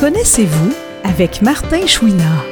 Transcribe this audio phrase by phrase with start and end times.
[0.00, 0.72] Connaissez-vous
[1.04, 2.46] avec Martin Chouinard?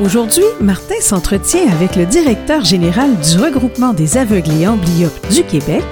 [0.00, 5.82] Aujourd'hui, Martin s'entretient avec le directeur général du regroupement des aveugles et amblyopes du Québec,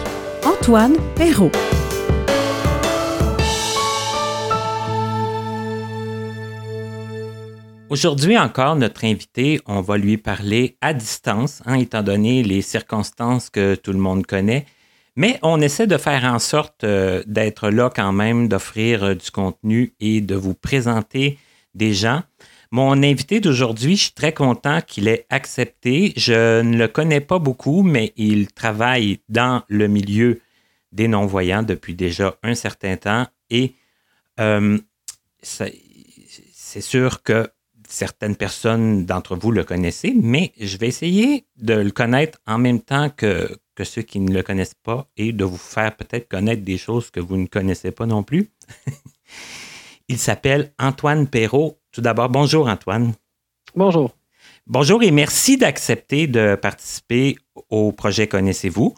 [0.45, 1.50] Antoine Perrault.
[7.92, 13.50] Aujourd'hui encore, notre invité, on va lui parler à distance, hein, étant donné les circonstances
[13.50, 14.64] que tout le monde connaît.
[15.14, 19.30] Mais on essaie de faire en sorte euh, d'être là quand même, d'offrir euh, du
[19.30, 21.36] contenu et de vous présenter
[21.74, 22.22] des gens.
[22.70, 26.14] Mon invité d'aujourd'hui, je suis très content qu'il ait accepté.
[26.16, 30.40] Je ne le connais pas beaucoup, mais il travaille dans le milieu
[30.93, 33.74] des non-voyants depuis déjà un certain temps et
[34.40, 34.78] euh,
[35.42, 37.50] c'est sûr que
[37.92, 42.80] certaines personnes d'entre vous le connaissez, mais je vais essayer de le connaître en même
[42.80, 46.62] temps que, que ceux qui ne le connaissent pas et de vous faire peut-être connaître
[46.62, 48.50] des choses que vous ne connaissez pas non plus.
[50.08, 51.78] Il s'appelle Antoine Perrault.
[51.92, 53.12] Tout d'abord, bonjour Antoine.
[53.76, 54.16] Bonjour.
[54.66, 57.36] Bonjour et merci d'accepter de participer
[57.68, 58.94] au projet Connaissez-vous.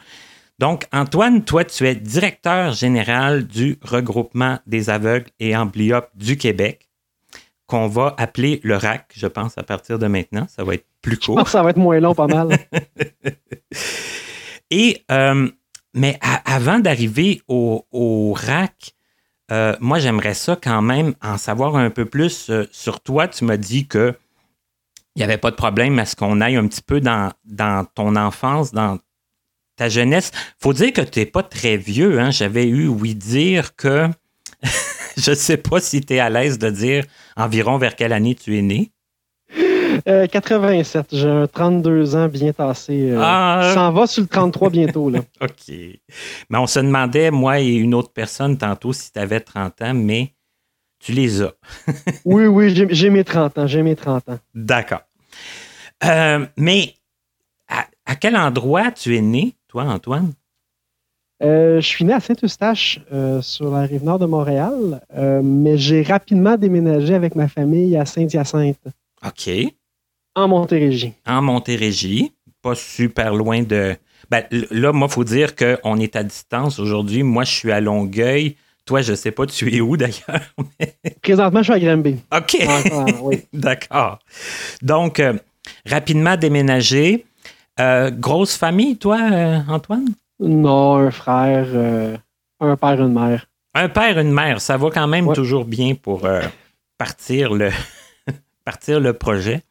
[0.60, 6.88] Donc, Antoine, toi, tu es directeur général du regroupement des aveugles et amblyopes du Québec
[7.66, 10.46] qu'on va appeler le RAC, je pense, à partir de maintenant.
[10.48, 11.36] Ça va être plus court.
[11.36, 12.56] Je pense que ça va être moins long, pas mal.
[14.70, 15.48] Et, euh,
[15.94, 18.94] mais avant d'arriver au, RAC,
[19.52, 23.28] euh, moi, j'aimerais ça quand même en savoir un peu plus euh, sur toi.
[23.28, 24.14] Tu m'as dit que
[25.14, 27.86] il n'y avait pas de problème à ce qu'on aille un petit peu dans, dans
[27.94, 28.98] ton enfance, dans
[29.76, 30.32] ta jeunesse.
[30.60, 32.18] faut dire que tu n'es pas très vieux.
[32.18, 32.30] Hein?
[32.30, 34.08] J'avais eu oui dire que
[35.16, 37.04] je ne sais pas si tu es à l'aise de dire
[37.36, 38.90] environ vers quelle année tu es né.
[40.04, 41.12] 87.
[41.14, 43.10] Euh, J'ai 32 ans bien tassé.
[43.10, 43.70] Euh, ah.
[43.74, 45.10] Ça en va sur le 33 bientôt.
[45.10, 45.20] Là.
[45.40, 45.68] OK.
[45.68, 49.94] Mais on se demandait, moi et une autre personne, tantôt, si tu avais 30 ans,
[49.94, 50.34] mais
[50.98, 51.52] tu les as.
[52.24, 53.66] oui, oui, j'ai mes 30 ans.
[53.66, 54.38] J'ai mes 30 ans.
[54.54, 55.02] D'accord.
[56.04, 56.94] Euh, mais
[57.68, 60.32] à, quel endroit tu es né, toi, Antoine?
[61.40, 63.00] Je suis né à Saint-Eustache,
[63.40, 65.00] sur la rive nord de Montréal,
[65.42, 68.86] mais j'ai rapidement déménagé avec ma famille à Saint-Hyacinthe.
[69.26, 69.50] OK.
[70.34, 71.12] En Montérégie.
[71.26, 73.96] En Montérégie, pas super loin de.
[74.30, 77.22] Ben, là, moi, il faut dire qu'on est à distance aujourd'hui.
[77.22, 78.56] Moi, je suis à Longueuil.
[78.86, 80.54] Toi, je ne sais pas, tu es où d'ailleurs?
[81.22, 82.16] Présentement, je suis à Granby.
[82.34, 83.38] OK.
[83.52, 84.18] D'accord.
[84.82, 85.34] Donc, euh,
[85.86, 87.24] rapidement déménagé.
[87.80, 90.08] Euh, grosse famille, toi, euh, Antoine?
[90.40, 91.66] Non, un frère,
[92.60, 93.46] un père, une mère.
[93.74, 96.26] Un père, une mère, ça va quand même toujours bien pour
[96.98, 97.70] partir, le
[98.64, 99.62] partir le projet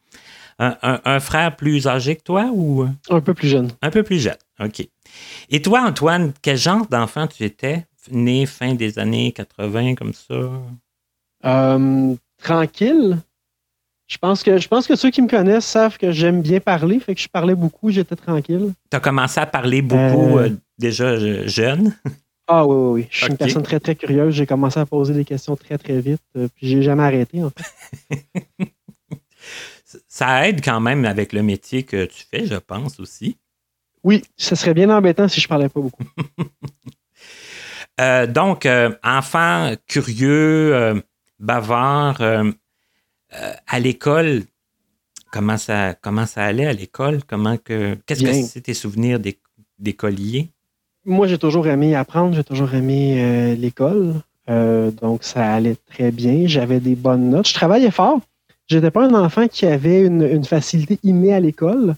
[0.58, 2.86] un, frère plus âgé que toi ou?
[3.10, 3.70] Un peu plus jeune.
[3.82, 4.86] Un peu plus jeune, OK.
[5.50, 7.86] Et toi, Antoine, quel genre d'enfant tu étais?
[8.10, 10.34] Né fin des années 80, comme ça?
[11.44, 13.18] Euh, tranquille.
[14.14, 17.00] Je pense, que, je pense que ceux qui me connaissent savent que j'aime bien parler,
[17.00, 18.72] fait que je parlais beaucoup, j'étais tranquille.
[18.88, 21.92] Tu as commencé à parler beaucoup euh, euh, déjà jeune?
[22.46, 23.08] Ah oui, oui, oui.
[23.10, 24.34] Je suis une personne très, très curieuse.
[24.34, 28.46] J'ai commencé à poser des questions très, très vite, puis j'ai jamais arrêté, en fait.
[30.08, 33.38] ça aide quand même avec le métier que tu fais, je pense aussi.
[34.02, 36.04] Oui, ce serait bien embêtant si je parlais pas beaucoup.
[38.00, 41.00] Euh, donc, euh, enfant curieux,
[43.40, 44.42] euh, à l'école,
[45.32, 47.22] comment ça, comment ça allait à l'école?
[47.24, 47.96] Comment que.
[48.06, 49.18] Qu'est-ce que c'est tes souvenirs
[49.78, 50.50] d'écolier?
[51.04, 54.14] Moi, j'ai toujours aimé apprendre, j'ai toujours aimé l'école.
[54.48, 56.46] donc, ça allait très bien.
[56.46, 57.48] J'avais des bonnes notes.
[57.48, 58.20] Je travaillais fort.
[58.66, 61.94] J'étais pas un enfant qui avait une, facilité innée à l'école.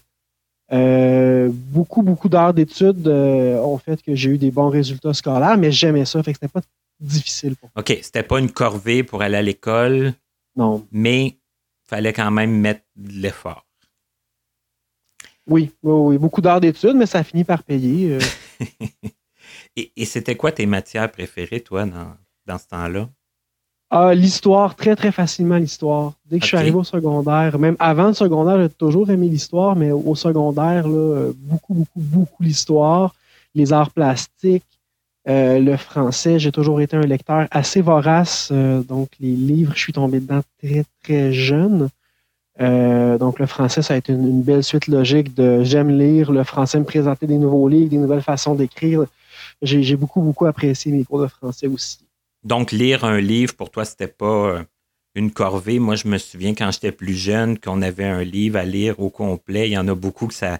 [0.73, 5.57] Euh, beaucoup, beaucoup d'heures d'études euh, ont fait que j'ai eu des bons résultats scolaires,
[5.57, 6.61] mais j'aimais ça, fait que c'était pas
[6.99, 7.81] difficile pour moi.
[7.81, 10.13] OK, c'était pas une corvée pour aller à l'école.
[10.57, 10.85] Non.
[10.91, 11.36] Mais
[11.87, 13.65] fallait quand même mettre de l'effort.
[15.47, 18.11] Oui, oui, oui, beaucoup d'heures d'études, mais ça a fini par payer.
[18.11, 18.19] Euh.
[19.75, 23.09] et, c'était quoi tes matières préférées, toi, dans ce temps-là?
[23.89, 26.13] Ah, l'histoire, très, très facilement l'histoire.
[26.25, 29.77] Dès que je suis arrivé au secondaire, même avant le secondaire, j'ai toujours aimé l'histoire,
[29.77, 33.15] mais au secondaire, là, beaucoup, beaucoup, beaucoup l'histoire,
[33.55, 34.65] les arts plastiques,
[35.27, 36.39] euh, le français.
[36.39, 40.41] J'ai toujours été un lecteur assez vorace, euh, donc les livres, je suis tombé dedans
[40.63, 41.89] très, très jeune.
[42.61, 46.45] Euh, donc le français, ça a été une, belle suite logique de j'aime lire, le
[46.45, 49.05] français me présentait des nouveaux livres, des nouvelles façons d'écrire.
[49.61, 51.99] J'ai beaucoup, beaucoup apprécié mes cours de français aussi.
[52.43, 54.63] Donc, lire un livre, pour toi, c'était pas
[55.13, 55.79] une corvée.
[55.79, 59.09] Moi, je me souviens quand j'étais plus jeune qu'on avait un livre à lire au
[59.09, 59.67] complet.
[59.67, 60.59] Il y en a beaucoup que ça,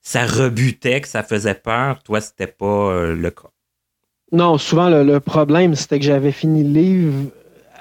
[0.00, 2.02] ça rebutait, que ça faisait peur.
[2.02, 3.50] Toi, c'était pas le cas.
[4.32, 7.30] Non, souvent, le, problème, c'était que j'avais fini le livre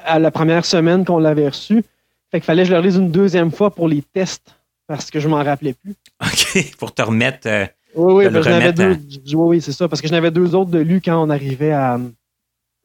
[0.05, 1.83] à la première semaine qu'on l'avait reçu.
[2.31, 4.55] Fait qu'il fallait que je le relise une deuxième fois pour les tests
[4.87, 5.95] parce que je m'en rappelais plus.
[6.21, 7.47] OK, pour te remettre.
[7.47, 7.65] Euh,
[7.95, 8.97] oui, oui, deux,
[9.35, 11.99] oui, c'est ça, parce que j'en avais deux autres de lu quand on arrivait à,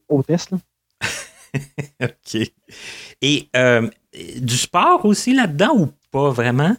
[0.09, 0.51] au test.
[2.03, 2.53] OK.
[3.23, 3.89] Et euh,
[4.37, 6.75] du sport aussi là-dedans ou pas vraiment?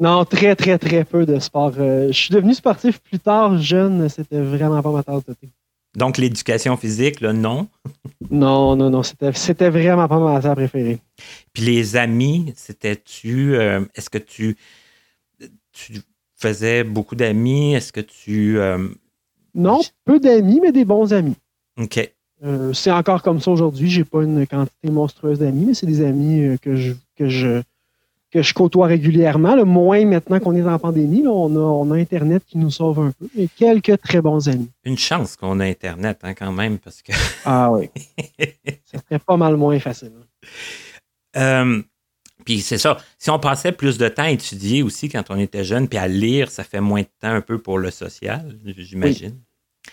[0.00, 1.72] Non, très, très, très peu de sport.
[1.78, 5.48] Euh, je suis devenu sportif plus tard, jeune, c'était vraiment pas ma tasse de thé.
[5.96, 7.68] Donc, l'éducation physique, là, non?
[8.30, 9.02] non, non, non.
[9.02, 10.98] C'était vraiment pas ma matière préférée.
[11.52, 13.54] Puis les amis, c'était-tu.
[13.54, 14.56] Euh, est-ce que tu,
[15.72, 16.00] tu
[16.36, 17.74] faisais beaucoup d'amis?
[17.74, 18.58] Est-ce que tu.
[18.58, 18.88] Euh,
[19.54, 21.36] non, peu d'amis, mais des bons amis.
[21.78, 22.10] OK.
[22.42, 23.88] Euh, c'est encore comme ça aujourd'hui.
[23.88, 27.62] J'ai pas une quantité monstrueuse d'amis, mais c'est des amis que je, que je
[28.34, 29.54] que je côtoie régulièrement.
[29.54, 32.98] Le moins maintenant qu'on est en pandémie, on, a, on, a, Internet qui nous sauve
[32.98, 34.68] un peu, mais quelques très bons amis.
[34.82, 37.12] Une chance qu'on a Internet hein, quand même, parce que.
[37.44, 37.88] ah oui.
[38.84, 40.10] ça serait pas mal moins facile.
[41.36, 41.80] Euh,
[42.44, 42.96] puis c'est ça.
[43.18, 46.08] Si on passait plus de temps à étudier aussi quand on était jeune, puis à
[46.08, 49.38] lire, ça fait moins de temps un peu pour le social, j'imagine.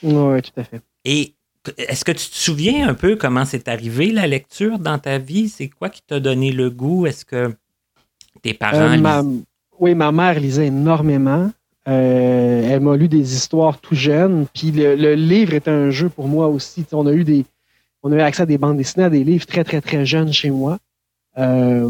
[0.01, 0.13] Oui.
[0.15, 0.81] oui, tout à fait.
[1.05, 1.35] Et
[1.77, 5.47] est-ce que tu te souviens un peu comment c'est arrivé la lecture dans ta vie?
[5.47, 7.05] C'est quoi qui t'a donné le goût?
[7.05, 7.55] Est-ce que
[8.41, 8.77] tes parents.
[8.77, 9.23] Euh,
[9.79, 11.51] oui, ma mère lisait énormément.
[11.87, 14.45] Euh, elle m'a lu des histoires tout jeune.
[14.53, 16.85] Puis le, livre est un jeu pour moi aussi.
[16.91, 17.45] on a eu des,
[18.03, 20.31] on a eu accès à des bandes dessinées, à des livres très, très, très jeunes
[20.31, 20.77] chez moi.
[21.37, 21.89] Euh,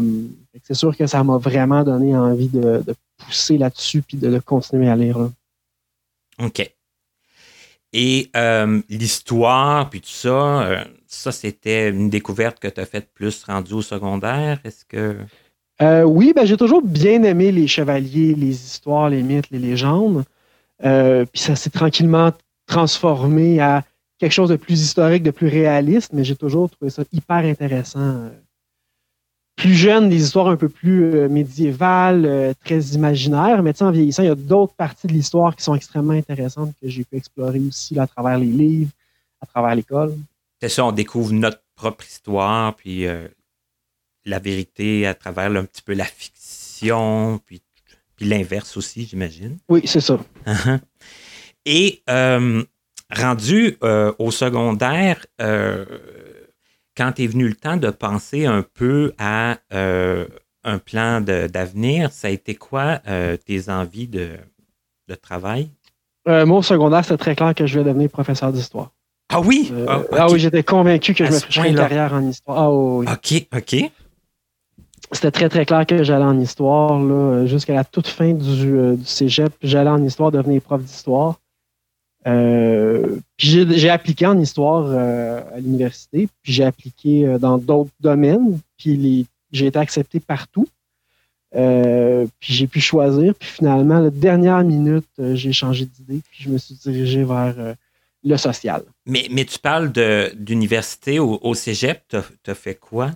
[0.62, 2.82] c'est sûr que ça m'a vraiment donné envie de,
[3.18, 5.30] pousser là-dessus puis de, continuer à lire.
[6.38, 6.72] OK.
[7.92, 8.30] Et
[8.88, 13.82] l'histoire, puis tout ça, ça, c'était une découverte que tu as faite plus rendue au
[13.82, 14.58] secondaire?
[14.64, 15.18] Est-ce que.
[15.82, 20.22] Euh, oui, ben, j'ai toujours bien aimé les chevaliers, les histoires, les mythes, les légendes.
[20.84, 22.30] Euh, puis ça s'est tranquillement
[22.66, 23.82] transformé à
[24.18, 28.30] quelque chose de plus historique, de plus réaliste, mais j'ai toujours trouvé ça hyper intéressant.
[29.56, 34.28] Plus jeune, des histoires un peu plus euh, médiévales, très imaginaires, mais en vieillissant, il
[34.28, 37.98] y a d'autres parties de l'histoire qui sont extrêmement intéressantes que j'ai pu explorer aussi
[37.98, 38.92] à travers les livres,
[39.40, 40.14] à travers l'école.
[40.60, 43.04] C'est ça, on découvre notre propre histoire, puis
[44.24, 47.62] la vérité à travers un petit peu la fiction, puis,
[48.16, 49.58] puis l'inverse aussi, j'imagine.
[49.68, 50.18] Oui, c'est ça.
[50.46, 50.80] Uh-huh.
[51.64, 52.62] Et euh,
[53.14, 55.84] rendu euh, au secondaire, euh,
[56.96, 59.58] quand est venu le temps de penser un peu à
[60.64, 63.00] un plan d'avenir, ça a été quoi
[63.46, 64.30] tes envies de,
[65.08, 65.70] de travail?
[66.26, 68.92] moi, au secondaire, c'était très clair que je vais devenir professeur d'histoire.
[69.30, 69.72] Ah oui?
[69.88, 72.58] Ah, ah, oui, j'étais convaincu que je me ferais une carrière en histoire.
[72.58, 73.06] Ah oui.
[73.08, 73.90] OK, OK
[75.12, 77.46] c'était très, très clair que j'allais en histoire.
[77.46, 81.38] Jusqu'à la toute fin du, euh, cégep, j'allais en histoire devenir prof d'histoire.
[82.26, 89.26] Euh, j'ai appliqué en histoire euh, à l'université, puis j'ai appliqué dans d'autres domaines, puis
[89.50, 90.66] j'ai été accepté partout.
[91.52, 96.58] puis j'ai pu choisir, puis finalement, la dernière minute, j'ai changé d'idée, puis je me
[96.58, 97.74] suis dirigé vers
[98.24, 98.82] le social.
[99.06, 99.92] Mais, mais tu parles
[100.34, 103.10] d'université au, au, cégep, tu as, fait quoi?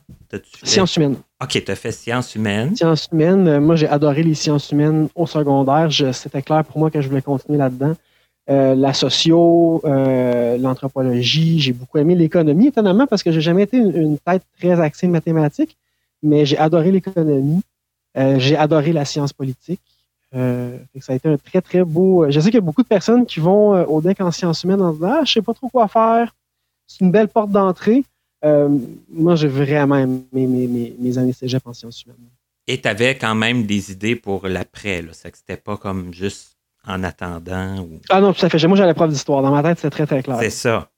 [0.62, 1.16] Sciences humaines.
[1.42, 2.74] OK, tu as fait sciences humaines.
[2.76, 5.88] Sciences humaines, euh, moi j'ai adoré les sciences humaines au secondaire.
[6.12, 7.94] C'était clair pour moi que je voulais continuer là-dedans.
[8.48, 13.76] Euh, la socio, euh, l'anthropologie, j'ai beaucoup aimé l'économie, étonnamment, parce que j'ai jamais été
[13.76, 15.76] une, tête très axée mathématiques,
[16.22, 17.62] mais j'ai adoré l'économie.
[18.14, 19.80] j'ai adoré la science politique.
[20.34, 22.24] Euh, ça a été un très, très beau.
[22.24, 24.30] Euh, je sais qu'il y a beaucoup de personnes qui vont euh, au deck en
[24.30, 26.34] sciences humaines en disant Ah, je sais pas trop quoi faire.
[26.86, 28.04] C'est une belle porte d'entrée.
[28.42, 32.16] moi, j'ai vraiment aimé mes, mes, années cégep en sciences humaines.
[32.66, 35.04] Et tu avais quand même des idées pour l'après.
[35.12, 36.56] C'est que c'était pas comme juste
[36.86, 37.88] en attendant.
[38.08, 38.66] Ah non, tout à fait.
[38.66, 39.42] Moi, j'avais prof d'histoire.
[39.42, 40.38] Dans ma tête, c'est très, très clair.
[40.40, 40.90] C'est ça.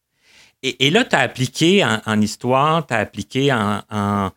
[0.63, 4.31] Et, là, tu as appliqué en, histoire, tu as appliqué en en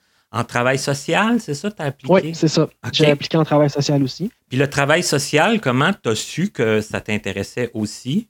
[0.45, 2.13] travail social, c'est ça, tu as appliqué?
[2.13, 2.69] Oui, c'est ça.
[2.93, 4.31] J'ai appliqué en travail social aussi.
[4.47, 8.27] Puis le travail social, comment tu as su que ça t'intéressait aussi?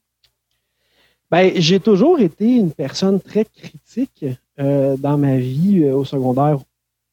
[1.30, 4.26] Ben, j'ai toujours été une personne très critique
[4.60, 6.58] euh, dans ma vie euh, au secondaire.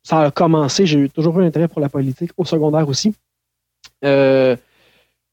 [0.02, 3.14] Ça a commencé, j'ai toujours eu un intérêt pour la politique au secondaire aussi.
[4.04, 4.56] Euh,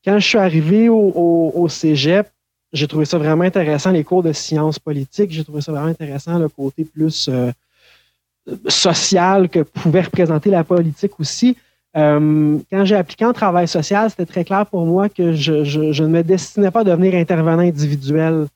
[0.03, 2.27] quand je suis arrivé au, au cégep,
[2.73, 5.31] j'ai trouvé ça vraiment intéressant, les cours de sciences politiques.
[5.31, 7.29] J'ai trouvé ça vraiment intéressant, le côté plus
[8.67, 11.55] social que pouvait représenter la politique aussi.
[11.95, 16.07] Euh, quand j'ai appliqué en travail social, c'était très clair pour moi que je, ne
[16.07, 18.47] me destinais pas à devenir intervenant individuel.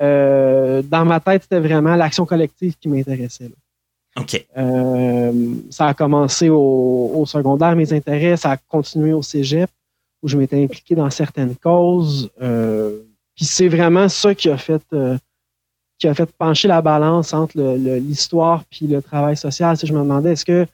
[0.00, 3.50] Euh, dans ma tête, c'était vraiment l'action collective qui m'intéressait.
[4.16, 4.46] OK.
[4.56, 9.70] Euh, ça a commencé au, secondaire, mes intérêts, ça a continué au cégep.
[10.22, 12.30] où je m'étais impliqué dans certaines causes.
[12.38, 14.82] puis c'est vraiment ça qui a fait
[16.02, 17.56] qui a fait pencher la balance entre
[17.98, 19.76] l'histoire puis le travail social.
[19.80, 20.66] Je me demandais est-ce que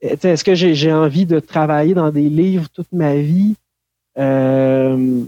[0.00, 3.56] est-ce que j'ai envie de travailler dans des livres toute ma vie
[4.18, 5.24] euh,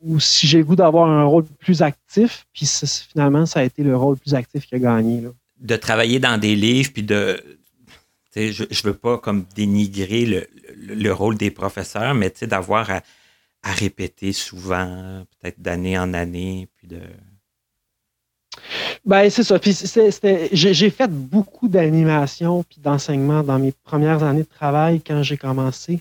[0.00, 2.66] ou si j'ai le goût d'avoir un rôle plus actif, puis
[3.10, 5.24] finalement, ça a été le rôle plus actif qui a gagné.
[5.58, 7.38] De travailler dans des livres, puis de.
[8.34, 10.46] Je ne veux pas comme dénigrer le,
[10.86, 13.02] le rôle des professeurs, mais d'avoir à,
[13.62, 17.00] à, répéter souvent, peut-être d'année en année, puis de.
[19.04, 19.58] Ben, c'est ça.
[19.58, 19.76] Puis
[20.52, 26.00] j'ai fait beaucoup d'animation puis d'enseignement dans mes premières années de travail quand j'ai commencé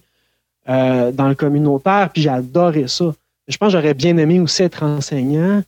[0.69, 3.13] euh, dans le communautaire, puis adoré ça.
[3.47, 5.63] Je pense que j'aurais bien aimé aussi être enseignant,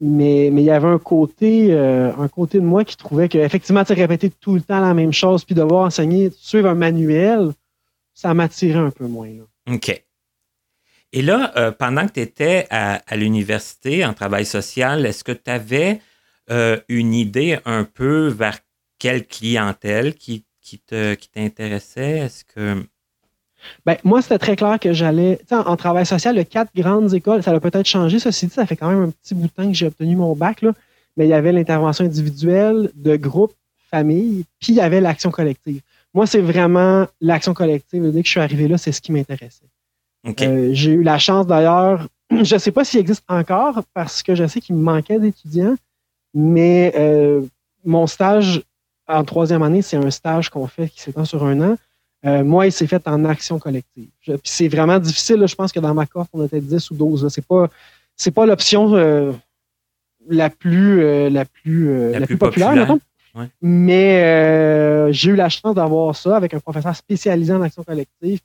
[0.00, 3.82] mais, mais il y avait un côté, euh, un côté de moi qui trouvait qu'effectivement,
[3.88, 7.50] répéter tout le temps la même chose, puis devoir enseigner, suivre un manuel,
[8.12, 9.28] ça m'attirait un peu moins.
[9.68, 10.04] OK.
[11.12, 15.32] Et là, euh, pendant que tu étais à, à l'université en travail social, est-ce que
[15.32, 16.00] tu avais
[16.50, 18.58] euh, une idée un peu vers
[18.98, 20.80] quelle clientèle qui, qui
[21.32, 22.18] t'intéressait?
[22.18, 22.84] Est-ce que.
[23.86, 25.40] Ben, moi, c'était très clair que j'allais.
[25.50, 28.18] En, en, travail social, le quatre grandes écoles, ça a peut-être changé.
[28.18, 30.34] Ceci dit, ça fait quand même un petit bout de temps que j'ai obtenu mon
[30.34, 30.72] bac, là,
[31.16, 33.54] mais il y avait l'intervention individuelle, de groupe,
[33.90, 35.80] famille, puis il y avait l'action collective.
[36.12, 38.10] Moi, c'est vraiment l'action collective.
[38.12, 39.66] Dès que je suis arrivé là, c'est ce qui m'intéressait.
[40.40, 44.34] Euh, j'ai eu la chance d'ailleurs, je ne sais pas s'il existe encore parce que
[44.34, 45.76] je sais qu'il me manquait d'étudiants,
[46.34, 47.42] mais euh,
[47.84, 48.62] mon stage
[49.06, 51.76] en troisième année, c'est un stage qu'on fait qui s'étend sur un an.
[52.26, 54.08] Euh, moi, il s'est fait en action collective.
[54.22, 55.46] Puis c'est vraiment difficile.
[55.46, 57.28] je pense que dans ma coffre, on était 10 ou 12.
[57.28, 57.68] C'est pas,
[58.16, 59.32] c'est pas l'option euh,
[60.28, 62.96] la plus, la plus, la, plus, populaire,
[63.60, 68.40] Mais j'ai eu la chance d'avoir ça avec un professeur spécialisé en action collective.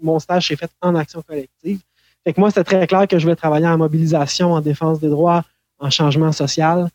[0.00, 1.80] mon stage s'est fait en action collective.
[2.22, 5.08] Fait que moi, c'était très clair que je voulais travailler en mobilisation, en défense des
[5.08, 5.44] droits,
[5.80, 6.88] en changement social.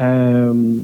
[0.00, 0.78] Euh,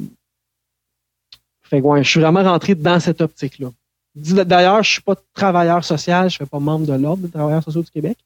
[1.63, 3.69] fait je suis vraiment rentré dans cette optique-là.
[4.15, 7.31] D'ailleurs, je ne suis pas travailleur social, je ne fais pas membre de l'Ordre des
[7.31, 8.19] travailleurs sociaux du Québec.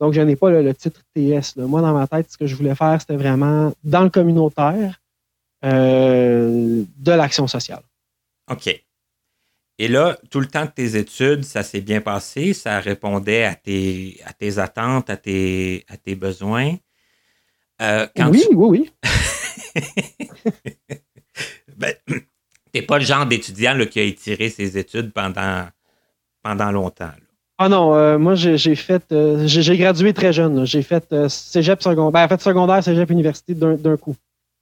[0.00, 1.56] Donc, je n'ai pas le, titre TS.
[1.56, 5.00] Moi, dans ma tête, ce que je voulais faire, c'était vraiment dans le communautaire
[5.64, 7.82] euh, de l'action sociale.
[8.50, 8.82] OK.
[9.80, 13.54] Et là, tout le temps de tes études, ça s'est bien passé, ça répondait à
[13.54, 16.74] tes, à tes attentes, à tes, à tes besoins?
[17.80, 18.92] Euh, oui, oui, oui,
[21.76, 21.94] ben,
[22.72, 25.68] t'es pas le genre d'étudiant qui a étiré ses études pendant,
[26.42, 27.12] pendant longtemps.
[27.60, 30.64] Ah non, euh, moi j'ai fait, euh, j'ai gradué très jeune.
[30.64, 34.14] J'ai fait euh, cégep secondaire, ben, fait secondaire, cégep université d'un coup.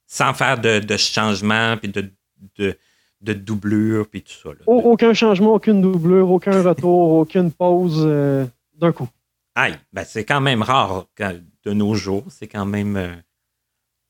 [0.07, 2.09] Sans faire de, de changement puis de,
[2.57, 2.75] de,
[3.21, 4.49] de doublure puis tout ça.
[4.65, 8.03] Aucun changement, aucune doublure, aucun retour, aucune pause
[8.75, 9.09] d'un coup.
[9.53, 12.23] Aïe, ben c'est quand même rare de nos jours.
[12.29, 13.21] C'est quand même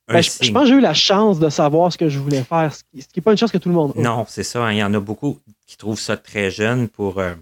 [0.08, 2.74] ben, je, pense que j'ai eu la chance de savoir ce que je voulais faire,
[2.74, 4.02] ce qui n'est pas une chance que tout le monde a.
[4.02, 4.64] Non, c'est ça.
[4.64, 4.72] Hein.
[4.72, 7.36] Il y en a beaucoup qui trouvent ça très jeune pour euh,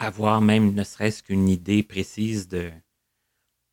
[0.00, 2.70] avoir même ne serait-ce qu'une idée précise de.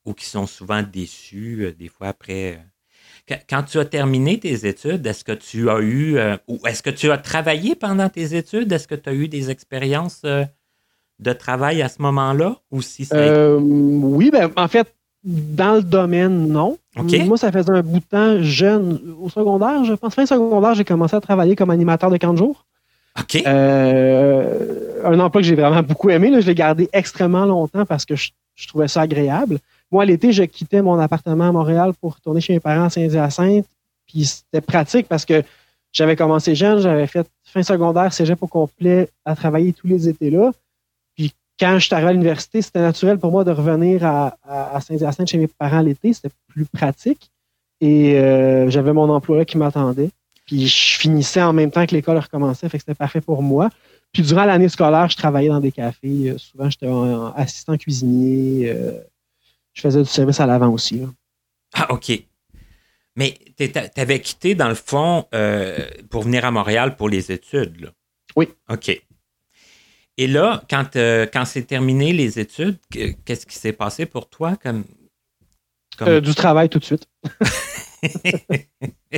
[0.06, 2.58] ou qui sont souvent déçus, euh, des fois après.
[2.58, 3.36] Euh.
[3.48, 6.18] Quand tu as terminé tes études, est-ce que tu as eu.
[6.48, 8.72] ou est-ce que tu as travaillé pendant tes études?
[8.72, 12.60] Est-ce que tu as eu des expériences de travail à ce moment-là?
[12.72, 16.78] Ou si oui, ben, en fait, dans le domaine, non.
[16.96, 19.00] Moi, ça faisait un bout de temps jeune.
[19.22, 22.38] Au secondaire, je pense, fin secondaire, j'ai commencé à travailler comme animateur de camp de
[22.38, 22.66] jour.
[23.20, 23.44] OK.
[23.46, 26.32] Euh, un emploi que j'ai vraiment beaucoup aimé.
[26.42, 28.32] je l'ai gardé extrêmement longtemps parce que je,
[28.68, 29.60] trouvais ça agréable.
[29.92, 33.66] Moi, l'été, je quittais mon appartement à Montréal pour retourner chez mes parents à Saint-Hyacinthe.
[34.08, 35.44] Puis c'était pratique parce que
[35.92, 40.30] j'avais commencé jeune, j'avais fait fin secondaire, cégep au complet à travailler tous les étés
[40.30, 40.52] là
[41.60, 45.38] quand je suis arrivé à l'université, c'était naturel pour moi de revenir à, Saint-Hyacinthe chez
[45.38, 46.14] mes parents l'été.
[46.14, 47.30] C'était plus pratique.
[47.82, 50.10] Et euh, j'avais mon emploi qui m'attendait.
[50.46, 53.70] Puis je finissais en même temps que l'école recommençait, fait que c'était parfait pour moi.
[54.12, 56.32] Puis durant l'année scolaire, je travaillais dans des cafés.
[56.32, 56.90] Euh, souvent, j'étais
[57.36, 58.70] assistant cuisinier.
[58.70, 59.00] Euh,
[59.74, 61.04] je faisais du service à l'avant aussi.
[61.74, 62.12] Ah, OK.
[63.16, 65.26] Mais tu avais quitté, dans le fond,
[66.10, 67.82] pour venir à Montréal pour les études.
[67.82, 67.90] Là?
[68.36, 68.48] Oui.
[68.70, 69.02] OK.
[70.20, 72.78] Et là, quand, euh, quand c'est terminé les études,
[73.24, 74.84] qu'est-ce qui s'est passé pour toi comme,
[76.02, 77.08] euh, du travail tout de suite.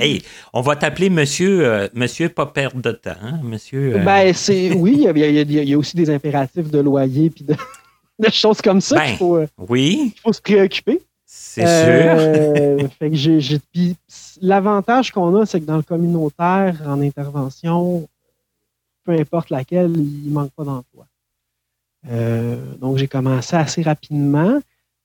[0.00, 4.00] hey, on va t'appeler monsieur, euh, monsieur pas perdre de temps, hein, monsieur.
[4.04, 7.54] Ben, c'est oui, il y, a aussi des impératifs de loyer puis de,
[8.32, 8.96] choses comme ça.
[8.96, 9.38] Ben, faut,
[9.68, 10.14] oui.
[10.16, 11.00] Il faut se préoccuper.
[11.26, 12.90] C'est sûr.
[12.98, 13.94] fait que
[14.42, 18.08] l'avantage qu'on a, c'est que dans le communautaire, en intervention,
[19.10, 21.06] peu importe laquelle, il ne manque pas d'emploi.
[22.80, 24.60] donc, j'ai commencé assez rapidement.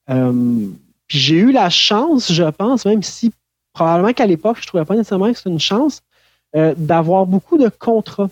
[0.07, 3.31] puis j'ai eu la chance, je pense, même si
[3.73, 6.01] probablement qu'à l'époque, je ne trouvais pas nécessairement que c'était une chance,
[6.53, 8.29] d'avoir beaucoup de contrats.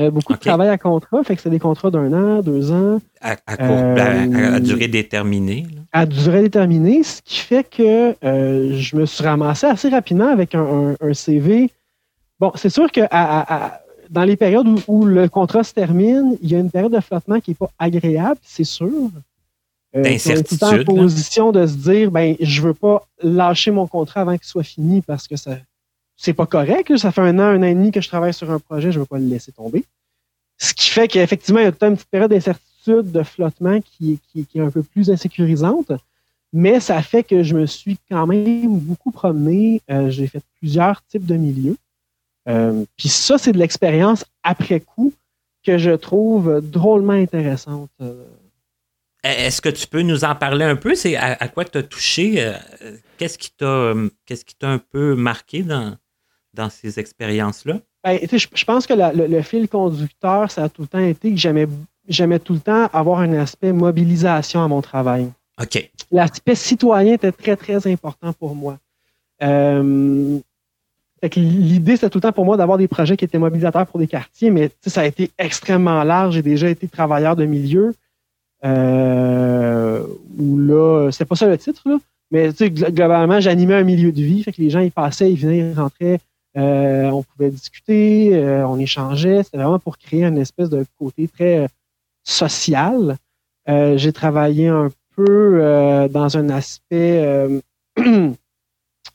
[0.00, 3.00] Euh, beaucoup de travail à contrat, fait que c'est des contrats d'un an, deux ans.
[3.20, 5.66] À, ben, euh, durée déterminée.
[5.92, 10.54] À durée déterminée, ce qui fait que euh, je me suis ramassé assez rapidement avec
[10.54, 11.70] un, CV.
[12.38, 13.00] Bon, c'est sûr que
[14.10, 17.40] dans les périodes où, le contrat se termine, il y a une période de flottement
[17.40, 19.10] qui n'est pas agréable, c'est sûr.
[19.94, 20.62] D'incertitude.
[20.62, 24.46] en position de se dire, ben, je ne veux pas lâcher mon contrat avant qu'il
[24.46, 25.56] soit fini parce que ça,
[26.16, 26.96] c'est pas correct.
[26.96, 28.98] Ça fait un an, un an et demi que je travaille sur un projet, je
[28.98, 29.84] ne veux pas le laisser tomber.
[30.58, 34.18] Ce qui fait qu'effectivement, il y a toute une petite période d'incertitude, de flottement qui,
[34.36, 35.92] est un peu plus insécurisante.
[36.52, 39.80] Mais ça fait que je me suis quand même beaucoup promené.
[39.90, 41.76] Euh, j'ai fait plusieurs types de milieux.
[42.48, 45.12] Euh, puis ça, c'est de l'expérience après coup
[45.64, 47.90] que je trouve drôlement intéressante.
[48.00, 48.24] Euh.
[49.22, 50.94] Est-ce que tu peux nous en parler un peu?
[50.94, 52.54] C'est à, quoi tu as touché?
[53.18, 53.92] Qu'est-ce qui t'a
[54.24, 55.94] qu'est-ce qui t'a un peu marqué dans,
[56.54, 57.80] dans ces expériences-là?
[58.02, 62.38] Ben, je, pense que le, fil conducteur, ça a tout le temps été que j'aimais
[62.38, 65.30] tout le temps avoir un aspect mobilisation à mon travail.
[65.60, 65.90] OK.
[66.10, 68.78] L'aspect citoyen était très, très important pour moi.
[69.42, 70.38] Euh,
[71.36, 74.06] l'idée, c'était tout le temps pour moi d'avoir des projets qui étaient mobilisateurs pour des
[74.06, 76.34] quartiers, mais ça a été extrêmement large.
[76.34, 77.94] J'ai déjà été travailleur de milieu.
[78.64, 80.02] Euh,
[80.38, 81.98] où là, c'était pas ça le titre, là,
[82.30, 84.42] mais globalement, j'animais un milieu de vie.
[84.42, 86.20] Fait que les gens, ils passaient, ils venaient, ils rentraient,
[86.56, 89.42] euh, on pouvait discuter, euh, on échangeait.
[89.42, 91.68] C'était vraiment pour créer une espèce de côté très euh,
[92.24, 93.16] social.
[93.66, 97.60] j'ai travaillé un peu dans un aspect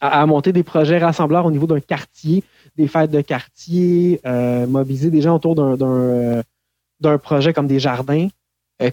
[0.07, 2.43] à, monter des projets rassembleurs au niveau d'un quartier,
[2.75, 4.21] des fêtes de quartier,
[4.67, 8.27] mobiliser des gens autour d'un projet comme des jardins.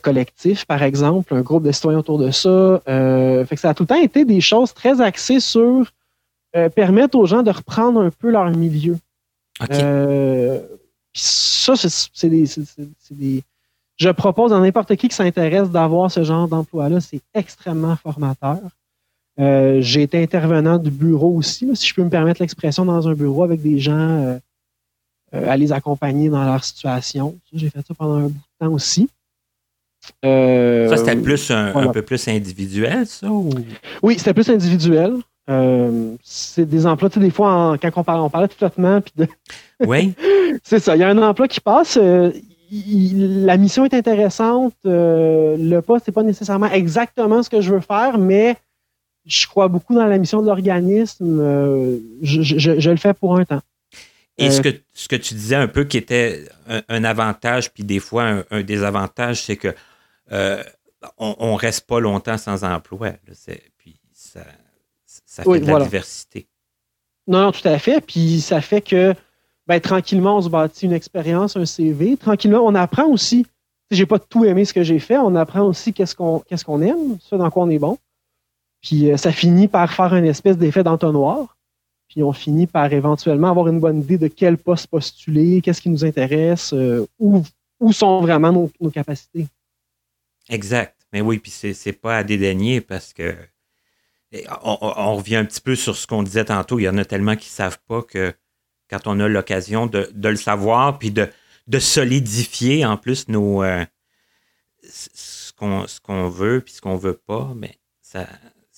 [0.02, 2.80] collectifs, par exemple, un groupe de citoyens autour de ça.
[2.86, 5.86] fait que ça a tout le temps été des choses très axées sur
[6.54, 8.98] euh, permettre aux gens de reprendre un peu leur milieu.
[9.70, 10.60] Euh,
[11.14, 13.42] ça, c'est des,
[13.96, 17.00] Je propose à n'importe qui qui s'intéresse d'avoir ce genre d'emploi-là.
[17.00, 18.60] C'est extrêmement formateur.
[19.40, 23.14] Euh, j'ai été intervenant du bureau aussi, si je peux me permettre l'expression, dans un
[23.14, 24.38] bureau avec des gens
[25.32, 27.38] à les accompagner dans leur situation.
[27.54, 29.08] J'ai fait ça pendant un bout de temps aussi.
[30.22, 33.28] ça, c'était plus un, peu plus individuel, ça?
[34.02, 35.14] Oui, c'était plus individuel.
[35.50, 39.00] Euh, c'est des emplois, tu sais, des fois, quand on, parle, on parlait de flottement,
[39.00, 39.26] puis de...
[39.86, 40.14] Oui.
[40.62, 40.94] c'est ça.
[40.94, 41.98] Il y a un emploi qui passe.
[42.00, 42.30] Euh,
[42.70, 44.74] la mission est intéressante.
[44.86, 48.56] Euh, le poste n'est pas nécessairement exactement ce que je veux faire, mais
[49.26, 51.38] je crois beaucoup dans la mission de l'organisme.
[52.22, 53.62] Je, le fais pour un temps.
[54.38, 56.48] Et ce, que, ce que tu disais un peu qui était
[56.88, 59.74] un, avantage, puis des fois un, un désavantage, c'est que
[61.18, 63.12] on ne reste pas longtemps sans emploi.
[63.78, 64.40] puis ça,
[65.04, 66.46] ça fait de la diversité.
[67.26, 68.00] Non, non, tout à fait.
[68.04, 69.14] Puis ça fait que
[69.66, 72.16] ben, tranquillement, on se bâtit une expérience, un CV.
[72.16, 73.46] Tranquillement, on apprend aussi.
[73.90, 75.18] J'ai pas tout aimé ce que j'ai fait.
[75.18, 77.98] On apprend aussi qu'est-ce qu'on qu'est-ce qu'on aime, ce dans quoi on est bon.
[78.82, 81.56] Puis euh, ça finit par faire une espèce d'effet d'entonnoir.
[82.08, 85.88] Puis on finit par éventuellement avoir une bonne idée de quel poste postuler, qu'est-ce qui
[85.88, 87.42] nous intéresse, euh, où,
[87.80, 89.46] où sont vraiment nos, capacités.
[90.48, 90.96] Exact.
[91.12, 93.34] Mais oui, puis c'est pas à dédaigner parce que
[94.62, 96.78] on, revient un petit peu sur ce qu'on disait tantôt.
[96.78, 98.32] Il y en a tellement qui ne savent pas que
[98.88, 101.28] quand on a l'occasion de, le savoir, puis de,
[101.78, 103.84] solidifier en plus nos, euh,
[104.82, 108.26] ce qu'on veut, puis ce qu'on veut pas, mais ça,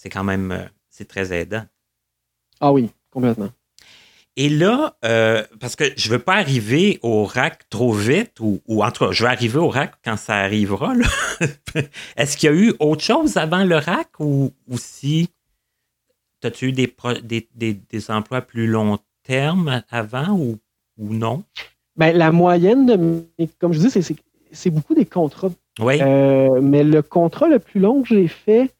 [0.05, 1.64] c'est quand même euh, c'est très aidant.
[2.61, 3.49] Ah oui, complètement.
[4.37, 8.61] Et là, euh, parce que je ne veux pas arriver au rack trop vite, ou,
[8.69, 10.93] en tout cas, je vais arriver au rack quand ça arrivera.
[12.17, 15.31] Est-ce qu'il y a eu autre chose avant le rack ou, ou si
[16.43, 16.95] As-tu eu des,
[17.55, 20.59] des, emplois plus long terme avant ou,
[20.99, 21.45] ou non?
[21.97, 24.17] Ben, la moyenne, de, comme je dis,
[24.53, 25.53] c'est beaucoup des contrats.
[25.81, 25.99] Oui.
[26.03, 28.74] Euh, mais le contrat le plus long que j'ai fait,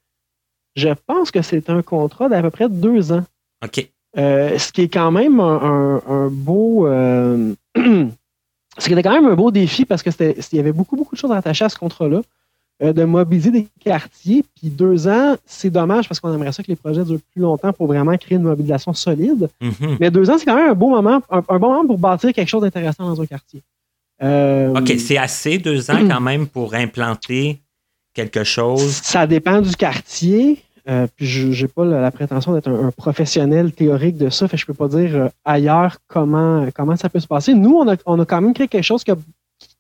[0.75, 3.25] je pense que c'est un contrat d'à peu près deux ans.
[3.65, 3.89] OK.
[4.17, 6.87] Euh, ce qui est quand même un, beau.
[6.87, 11.15] Euh, ce qui était quand même un beau défi parce qu'il y avait beaucoup, beaucoup
[11.15, 12.23] de choses attachées à ce contrat-là.
[12.83, 14.45] Euh, de mobiliser des quartiers.
[14.57, 17.73] Puis deux ans, c'est dommage parce qu'on aimerait ça que les projets durent plus longtemps
[17.73, 19.49] pour vraiment créer une mobilisation solide.
[19.61, 19.99] Mhm.
[20.01, 22.49] Mais deux ans, c'est quand même un beau moment, un, bon moment pour bâtir quelque
[22.49, 23.63] chose d'intéressant dans un quartier.
[24.21, 27.61] OK, c'est assez, deux ans quand même pour implanter
[28.15, 29.01] quelque chose?
[29.03, 30.63] Ça dépend du quartier.
[30.87, 34.47] Euh, puis je n'ai pas la, prétention d'être un, professionnel théorique de ça.
[34.49, 37.55] Fait que je peux pas dire ailleurs comment, comment ça peut se passer.
[37.55, 39.17] Nous, on a, on a quand même créé quelque chose qui a,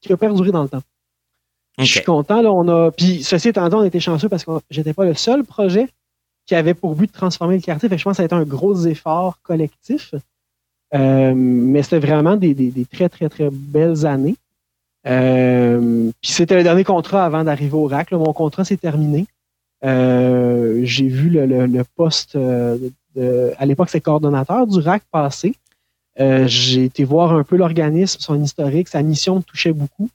[0.01, 0.83] qui a perduré dans le temps.
[1.79, 2.41] Je suis content.
[2.41, 2.91] Là, on a.
[2.91, 5.89] Puis, ceci étant dit, on était chanceux parce que j'étais pas le seul projet
[6.47, 7.89] qui avait pour but de transformer le quartier.
[7.89, 10.15] Fait je pense que ça a été un gros effort collectif.
[10.95, 14.37] Euh, mais c'était vraiment des, très, très, très belles années.
[15.07, 18.13] Euh, puis c'était le dernier contrat avant d'arriver au RAC.
[18.13, 19.27] Mon contrat s'est terminé.
[19.85, 25.55] Euh, j'ai vu le, poste, de, à l'époque, c'est coordonnateur du RAC passé.
[26.19, 30.09] j'ai été voir un peu l'organisme, son historique, sa mission me touchait beaucoup.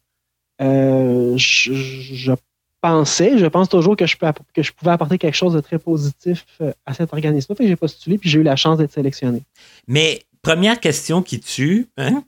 [0.59, 2.33] je,
[2.81, 5.77] pensais, je pense toujours que je, peux, que je pouvais apporter quelque chose de très
[5.77, 6.45] positif
[6.85, 7.67] à cet organisme-là.
[7.67, 9.43] J'ai postulé, puis j'ai eu la chance d'être sélectionné.
[9.87, 11.87] Mais première question qui tue.
[11.97, 12.23] Hein?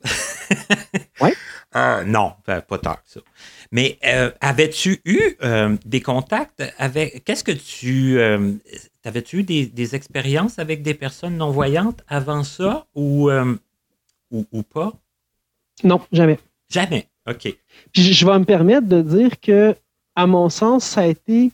[1.22, 1.32] oui.
[1.76, 3.22] Euh, non, pas tant que ça.
[3.72, 7.24] Mais euh, avais-tu eu euh, des contacts avec.
[7.24, 8.20] Qu'est-ce que tu.
[9.04, 13.32] Avais-tu eu des, expériences avec des personnes non-voyantes avant ça ou,
[14.32, 14.94] ou, pas?
[15.84, 16.40] Non, jamais.
[16.70, 17.08] Jamais?
[17.28, 17.56] OK.
[17.94, 19.76] Puis je vais me permettre de dire que,
[20.16, 21.52] à mon sens, ça a été.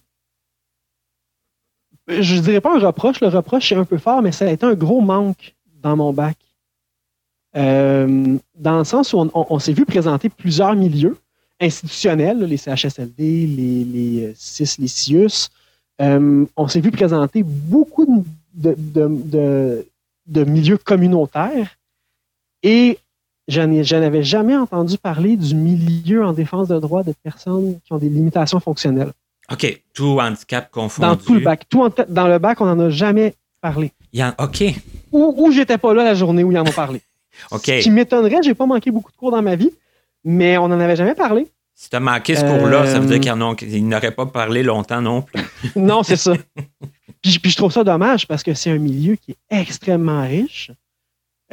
[2.07, 4.51] Je ne dirais pas un reproche, le reproche est un peu fort, mais ça a
[4.51, 6.37] été un gros manque dans mon bac.
[7.55, 11.17] Euh, dans le sens où on, s'est vu présenter plusieurs milieux
[11.59, 15.49] institutionnels, les CHSLD, les, les CIS, les CIUS.
[16.01, 19.85] Euh, on s'est vu présenter beaucoup de,
[20.27, 21.77] milieux communautaires
[22.61, 22.99] et
[23.47, 23.61] je
[23.95, 28.09] n'avais jamais entendu parler du milieu en défense de droits de personnes qui ont des
[28.09, 29.13] limitations fonctionnelles.
[29.51, 29.81] OK.
[29.93, 31.07] Tout handicap confondu.
[31.07, 31.63] Dans tout le bac.
[31.69, 33.93] Tout dans le bac, on n'en a jamais parlé.
[34.37, 34.63] OK.
[35.13, 37.01] Ou, ou j'étais pas là la journée où ils en ont parlé.
[37.51, 39.71] Ce qui m'étonnerait, j'ai pas manqué beaucoup de cours dans ma vie,
[40.23, 41.47] mais on n'en avait jamais parlé.
[41.75, 45.01] Si tu as manqué ce cours-là, ça veut dire euh, qu'ils n'auraient pas parlé longtemps
[45.01, 45.39] non plus.
[45.75, 46.33] non, c'est ça.
[47.21, 50.71] Puis, je trouve ça dommage parce que c'est un milieu qui est extrêmement riche,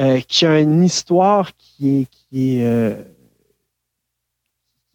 [0.01, 2.07] euh, qui a une histoire qui est.
[2.11, 2.95] qui est euh,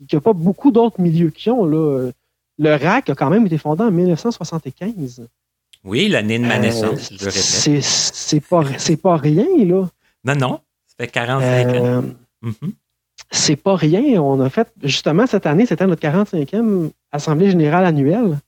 [0.07, 1.65] qui pas beaucoup d'autres milieux qui ont.
[1.65, 2.09] Là.
[2.57, 5.27] Le RAC a quand même été fondé en 1975.
[5.83, 7.83] Oui, l'année de ma naissance, je répète.
[7.83, 8.63] C'est pas,
[9.01, 9.87] pas rien, là.
[10.25, 10.59] Non, non.
[11.07, 11.85] 45 ans.
[11.85, 12.01] Euh,
[12.41, 12.73] mhm.
[13.31, 14.21] C'est pas rien.
[14.21, 18.39] On a fait, justement, cette année, c'était notre 45e Assemblée générale annuelle.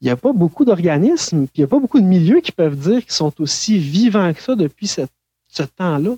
[0.00, 2.52] Il n'y a pas beaucoup d'organismes, puis il n'y a pas beaucoup de milieux qui
[2.52, 5.02] peuvent dire qu'ils sont aussi vivants que ça depuis ce,
[5.76, 6.14] temps-là.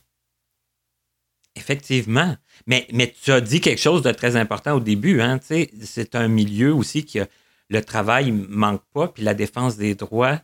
[1.56, 2.37] Effectivement.
[2.66, 5.20] Mais, mais tu as dit quelque chose de très important au début.
[5.20, 5.40] Hein?
[5.40, 7.26] C'est un milieu aussi qui a,
[7.70, 10.40] le travail ne manque pas, puis la défense des droits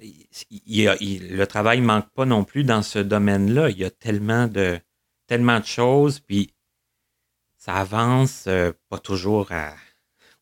[0.00, 3.70] le travail ne manque pas non plus dans ce domaine-là.
[3.70, 4.80] Il y a tellement de,
[5.26, 6.54] tellement de choses, puis
[7.56, 9.50] ça avance euh, pas toujours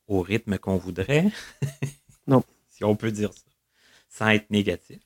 [0.06, 1.26] au rythme qu'on voudrait.
[2.26, 2.42] non.
[2.70, 3.50] si on peut dire ça,
[4.08, 4.98] sans être négatif.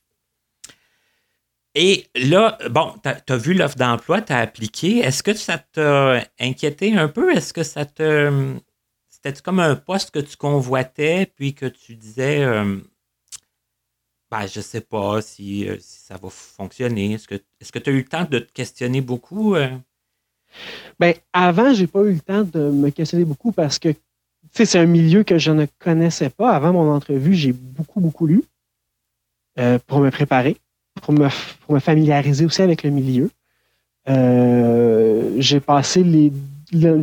[1.74, 4.98] Et là, bon, tu as, vu l'offre d'emploi, tu as appliqué.
[4.98, 7.34] Est-ce que ça t'a inquiété un peu?
[7.34, 8.54] Est-ce que ça te.
[9.08, 12.44] C'était comme un poste que tu convoitais, puis que tu disais.
[12.44, 12.78] Euh,
[14.32, 17.12] ben, je ne sais pas euh, si, ça va fonctionner.
[17.12, 17.28] Est-ce
[17.70, 19.54] que tu as eu le temps de te questionner beaucoup?
[19.56, 19.68] Euh?
[20.98, 23.90] Ben, avant, j'ai pas eu le temps de me questionner beaucoup parce que
[24.52, 26.52] c'est un milieu que je ne connaissais pas.
[26.52, 28.42] Avant mon entrevue, j'ai beaucoup, beaucoup lu
[29.58, 30.56] euh, pour me préparer,
[31.02, 31.28] pour me,
[31.68, 33.30] me familiariser aussi avec le milieu.
[34.06, 36.32] j'ai passé les,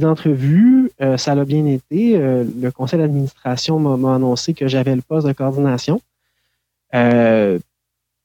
[0.04, 2.18] entrevues, ça a bien été.
[2.18, 6.02] le conseil d'administration m'a annoncé que j'avais le poste de coordination.
[6.96, 7.60] Euh,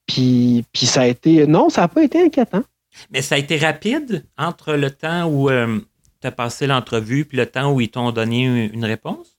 [0.07, 1.47] puis, puis ça a été.
[1.47, 2.63] Non, ça n'a pas été inquiétant.
[3.11, 5.81] Mais ça a été rapide entre le temps où euh,
[6.21, 9.37] tu as passé l'entrevue puis le temps où ils t'ont donné une réponse?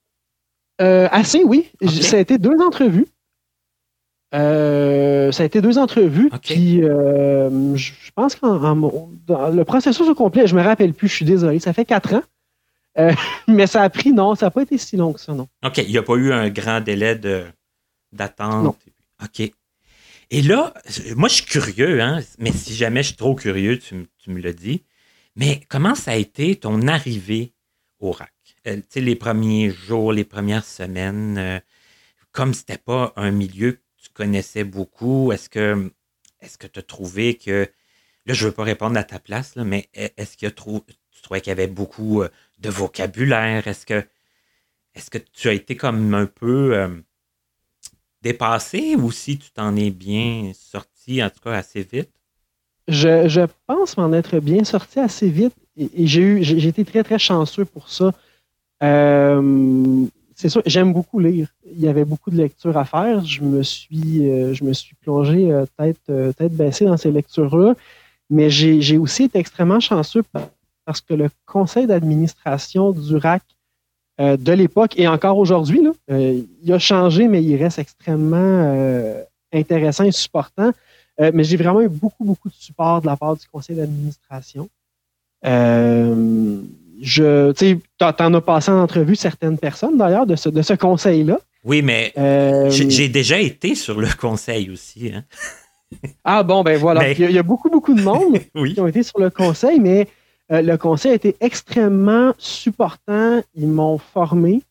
[0.82, 1.72] Euh, assez, oui.
[2.02, 3.08] Ça a été deux entrevues.
[4.34, 6.30] ça a été deux entrevues.
[6.42, 11.60] Puis je pense que le processus au complet, je me rappelle plus, je suis désolé,
[11.60, 12.24] ça fait quatre ans.
[13.48, 15.48] mais ça a pris, non, ça n'a pas été si long que ça, non.
[15.66, 17.20] OK, il n'y a pas eu un grand délai
[18.12, 18.76] d'attente.
[19.24, 19.52] OK.
[20.32, 20.74] Et là,
[21.16, 24.54] moi, je suis curieux, hein, mais si jamais je suis trop curieux, tu, me le
[24.54, 24.84] dis.
[25.36, 27.54] Mais comment ça a été ton arrivée
[28.00, 28.32] au RAC?
[28.68, 31.60] Euh, tu sais, les premiers jours, les premières semaines, euh,
[32.32, 35.92] comme c'était pas un milieu que tu connaissais beaucoup, est-ce que
[36.42, 37.70] est-ce que tu as trouvé que.
[38.26, 41.50] Là, je veux pas répondre à ta place, mais e, est-ce que tu trouvais qu'il
[41.50, 43.68] y avait beaucoup euh, de vocabulaire?
[43.68, 44.04] Est-ce que
[44.96, 47.00] est-ce que tu as été comme un peu
[48.26, 52.10] dépassé ou si tu t'en es bien sorti, en tout cas assez vite?
[52.88, 57.20] Je, pense m'en être bien sorti assez vite et, j'ai eu j'ai été très très
[57.20, 58.14] chanceux pour ça.
[58.84, 61.48] Euh, c'est sûr, j'aime beaucoup lire.
[61.72, 63.24] Il y avait beaucoup de lectures à faire.
[63.24, 67.76] Je me suis, euh, je me suis plongé euh, tête, tête baissée dans ces lectures-là.
[68.30, 70.24] Mais j'ai aussi été extrêmement chanceux
[70.86, 73.44] parce que le conseil d'administration du RAC
[74.20, 75.82] de l'époque et encore aujourd'hui.
[76.10, 80.72] il a changé, mais il reste extrêmement intéressant et supportant.
[81.20, 84.70] mais j'ai vraiment eu beaucoup, beaucoup de support de la part du conseil d'administration.
[85.44, 91.40] je, tu en as passé en entrevue certaines personnes d'ailleurs de ce, de ce conseil-là.
[91.66, 92.14] Oui, mais
[92.70, 95.12] j'ai déjà été sur le conseil aussi.
[95.14, 95.24] Hein.
[96.24, 97.12] Ah bon, ben voilà.
[97.12, 98.40] Il, y a, beaucoup, beaucoup de monde
[98.74, 100.08] qui ont été sur le conseil, mais
[100.52, 103.42] euh, le conseil a été extrêmement supportant.
[103.56, 104.62] Ils m'ont formé.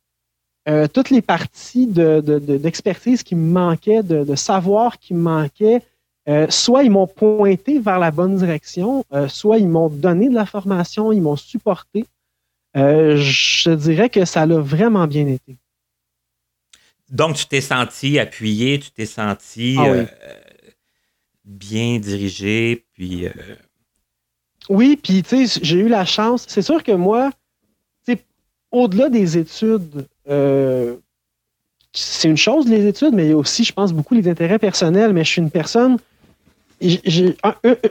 [0.66, 5.82] Euh, toutes les parties d'expertise qui me manquaient, de, savoir qui me manquaient,
[6.26, 10.46] euh, soit ils m'ont pointé vers la bonne direction, soit ils m'ont donné de la
[10.46, 12.06] formation, ils m'ont supporté.
[12.74, 15.56] je dirais que ça l'a vraiment bien été.
[17.10, 20.06] Donc, tu t'es senti appuyé, tu t'es senti ah
[21.44, 23.28] bien dirigé, puis.
[24.68, 26.46] Oui, puis tu sais, j'ai eu la chance.
[26.48, 27.30] C'est sûr que moi,
[28.70, 30.96] au-delà des études, euh,
[31.92, 35.12] c'est une chose les études, mais aussi, je pense, beaucoup les intérêts personnels.
[35.12, 35.98] Mais je suis une personne.
[36.80, 37.36] J'ai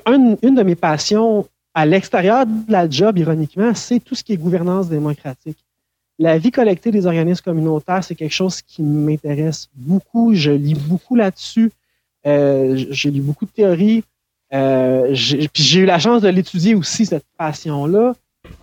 [0.07, 4.37] une de mes passions à l'extérieur de la job, ironiquement, c'est tout ce qui est
[4.37, 5.57] gouvernance démocratique.
[6.19, 10.35] La vie collectée des organismes communautaires, c'est quelque chose qui m'intéresse beaucoup.
[10.35, 11.71] Je lis beaucoup là-dessus.
[12.27, 14.03] Euh, j'ai lu beaucoup de théories.
[14.53, 15.13] Euh,
[15.53, 18.13] puis j'ai eu la chance de l'étudier aussi, cette passion-là.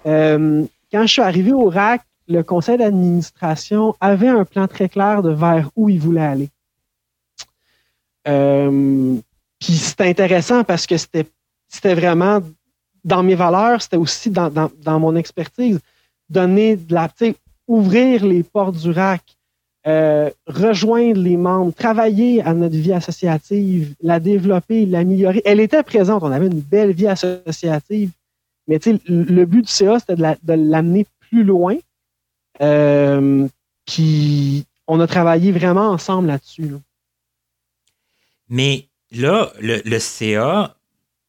[0.07, 5.23] Euh, quand je suis arrivé au RAC, le conseil d'administration avait un plan très clair
[5.23, 6.49] de vers où il voulait aller.
[8.25, 11.27] puis c'était intéressant parce que c'était,
[11.69, 12.41] c'était vraiment
[13.05, 15.81] dans mes valeurs, c'était aussi dans, dans, dans, mon expertise.
[16.29, 17.09] Donner de la,
[17.67, 19.23] ouvrir les portes du RAC,
[19.87, 25.41] euh, rejoindre les membres, travailler à notre vie associative, la développer, l'améliorer.
[25.45, 28.11] Elle était présente, on avait une belle vie associative,
[28.69, 31.77] mais le but du CA, c'était de l'amener plus loin.
[32.61, 33.49] Euh,
[33.87, 36.73] puis on a travaillé vraiment ensemble là-dessus.
[38.49, 40.77] Mais là, le, CA,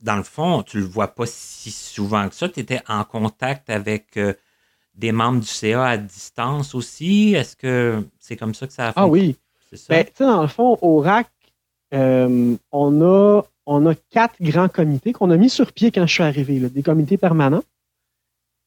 [0.01, 2.49] dans le fond, tu le vois pas si souvent que ça.
[2.49, 4.33] Tu étais en contact avec euh,
[5.01, 7.33] des membres du CA à distance aussi?
[7.33, 8.99] Est-ce que c'est comme ça que ça a fait?
[8.99, 9.35] Ah oui.
[9.89, 11.29] Ben, dans le fond, au RAC,
[11.93, 16.13] euh, on, a, on a quatre grands comités qu'on a mis sur pied quand je
[16.13, 17.63] suis arrivé, des comités permanents.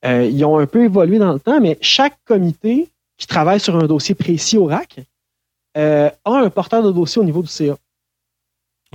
[0.04, 3.76] Euh, ils ont un peu évolué dans le temps, mais chaque comité qui travaille sur
[3.76, 5.00] un dossier précis au RAC
[5.76, 7.76] euh, a un porteur de dossier au niveau du CA.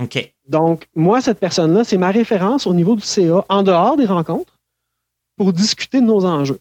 [0.00, 0.32] OK.
[0.48, 4.58] Donc, moi, cette personne-là, c'est ma référence au niveau du CA, en dehors des rencontres,
[5.36, 6.60] pour discuter de nos enjeux.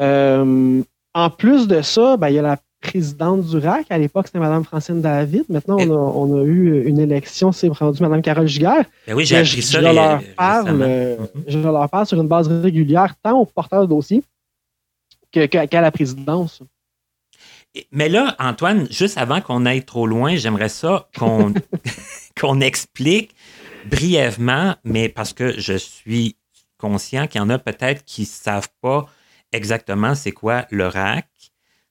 [0.00, 0.82] Euh,
[1.14, 3.86] en plus de ça, ben, il y a la présidente du RAC.
[3.90, 5.44] À l'époque, c'était Mme Francine David.
[5.48, 8.84] Maintenant, on a, eu une élection, c'est rendu Mme Carole Giguère.
[9.06, 9.80] Ben oui, j'ai appris ça.
[9.80, 13.86] Je, leur parle, euh, je leur parle sur une base régulière, tant au porteur de
[13.86, 14.22] dossier
[15.32, 16.62] qu'à la présidence.
[17.90, 21.52] Mais là, Antoine, juste avant qu'on aille trop loin, j'aimerais ça qu'on
[22.40, 23.34] qu'on explique
[23.86, 26.36] brièvement, mais parce que je suis
[26.78, 29.06] conscient qu'il y en a peut-être qui ne savent pas
[29.54, 31.28] exactement c'est quoi le RAC,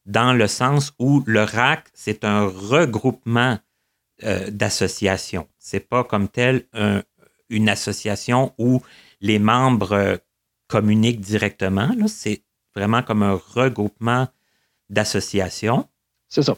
[0.06, 3.58] dans le sens où le RAC, c'est un regroupement
[4.24, 5.48] euh, d'associations.
[5.58, 6.66] C'est pas comme tel
[7.50, 8.82] une association où
[9.22, 10.18] les membres euh,
[10.68, 11.90] communiquent directement.
[12.08, 12.44] C'est
[12.76, 14.28] vraiment comme un regroupement
[14.90, 15.88] d'associations.
[16.28, 16.56] C'est ça.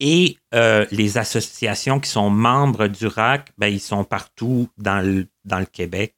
[0.00, 5.28] Et euh, les associations qui sont membres du RAC, ben, ils sont partout dans le,
[5.44, 6.14] dans le Québec.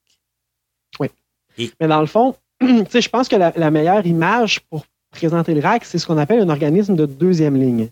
[1.00, 1.10] Oui.
[1.80, 2.36] Mais dans le fond,
[2.92, 6.48] je pense que la, meilleure image pour présenter le RAC, c'est ce qu'on appelle un
[6.48, 7.88] organisme de deuxième ligne.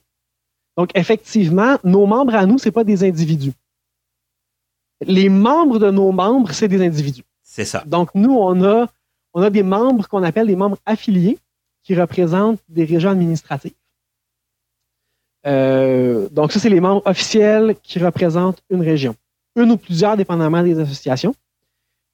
[0.77, 3.53] Donc, effectivement, nos membres à nous, ce pas des individus.
[5.03, 7.25] Les membres de nos membres, c'est des individus.
[7.43, 7.83] C'est ça.
[7.87, 8.87] Donc, nous, on a,
[9.35, 11.39] on a des membres qu'on appelle des membres affiliés
[11.83, 13.73] qui représentent des régions administratives.
[15.47, 19.17] Euh, donc, ça, c'est les membres officiels qui représentent une région.
[19.57, 21.35] Une ou plusieurs, dépendamment des associations.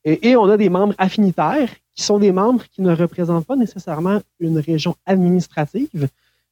[0.07, 4.21] Et on a des membres affinitaires qui sont des membres qui ne représentent pas nécessairement
[4.39, 6.09] une région administrative,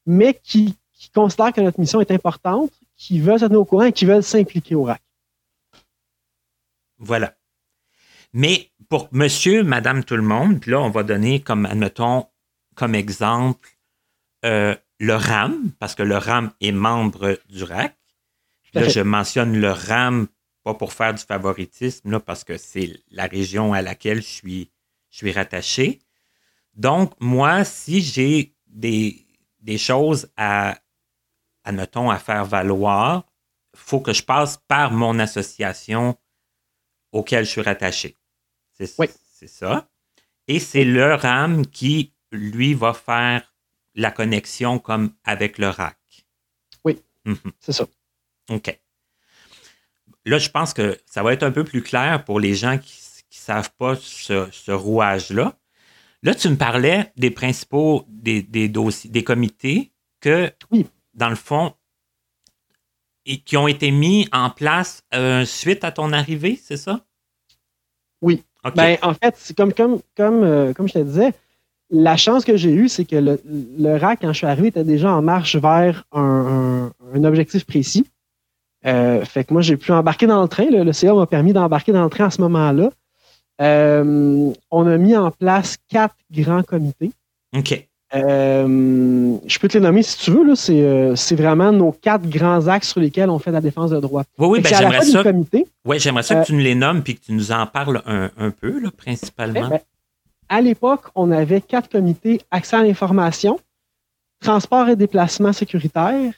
[0.07, 0.77] mais qui,
[1.15, 4.23] considèrent que notre mission est importante, qui veulent se tenir au courant et qui veulent
[4.23, 5.03] s'impliquer au RAC.
[6.99, 7.35] Voilà.
[8.33, 12.27] Mais pour monsieur, madame, tout le monde, puis là, on va donner comme, admettons,
[12.75, 13.69] comme exemple
[14.45, 17.95] euh, le RAM, parce que le RAM est membre du RAC.
[18.73, 20.27] Là, je mentionne le RAM
[20.65, 24.71] pas pour faire du favoritisme, là, parce que c'est la région à laquelle je suis
[25.11, 26.01] je suis rattaché.
[26.75, 29.25] Donc, moi, si j'ai des,
[29.61, 30.77] des choses à,
[31.63, 33.25] admettons, à faire valoir,
[33.75, 36.19] il faut que je passe par mon association
[37.13, 38.19] auquel je suis rattaché.
[38.73, 38.89] C'est
[39.47, 39.89] ça.
[40.49, 43.55] Et c'est le RAM qui lui, va faire
[43.95, 46.27] la connexion comme avec le rack.
[46.85, 47.37] Oui, mhm.
[47.61, 47.87] c'est ça.
[48.51, 48.81] OK.
[50.25, 52.99] Là, je pense que ça va être un peu plus clair pour les gens qui
[52.99, 55.55] ne savent pas ce, rouage-là.
[56.23, 60.51] Là, tu me parlais des principaux, des, dossiers, des comités que,
[61.13, 61.75] dans le fond,
[63.27, 67.05] et qui ont été mis en place euh, suite à ton arrivée, c'est ça?
[68.21, 68.43] Oui.
[68.75, 71.33] Ben, en fait, c'est comme, comme, comme, euh, comme je te disais,
[71.91, 74.85] la chance que j'ai eue, c'est que le, le, RAC, quand je suis arrivé, était
[74.85, 76.91] déjà en marche vers un,
[77.25, 78.07] objectif précis.
[78.87, 80.67] Euh, fait que moi, j'ai pu embarquer dans le train.
[80.71, 82.91] Le, CA m'a permis d'embarquer dans le train à ce moment-là.
[83.61, 87.13] Euh, on a mis en place quatre grands comités.
[87.57, 87.87] OK.
[88.15, 90.55] Euh, je peux te les nommer si tu veux.
[90.55, 94.23] C'est vraiment nos quatre grands axes sur lesquels on fait la défense de droit.
[94.39, 95.23] Oui, oui, ben, j'aimerais ça.
[95.85, 98.51] Oui, j'aimerais ça que tu nous les nommes et que tu nous en parles un,
[98.51, 99.69] peu, là, principalement.
[99.69, 99.81] Ben,
[100.49, 103.59] à l'époque, on avait quatre comités accès à l'information,
[104.41, 106.33] transport et déplacement sécuritaire,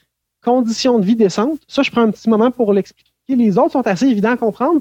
[0.46, 1.60] conditions de vie décentes.
[1.66, 3.10] Ça, je prends un petit moment pour l'expliquer.
[3.28, 4.80] Les autres sont assez évidents à comprendre.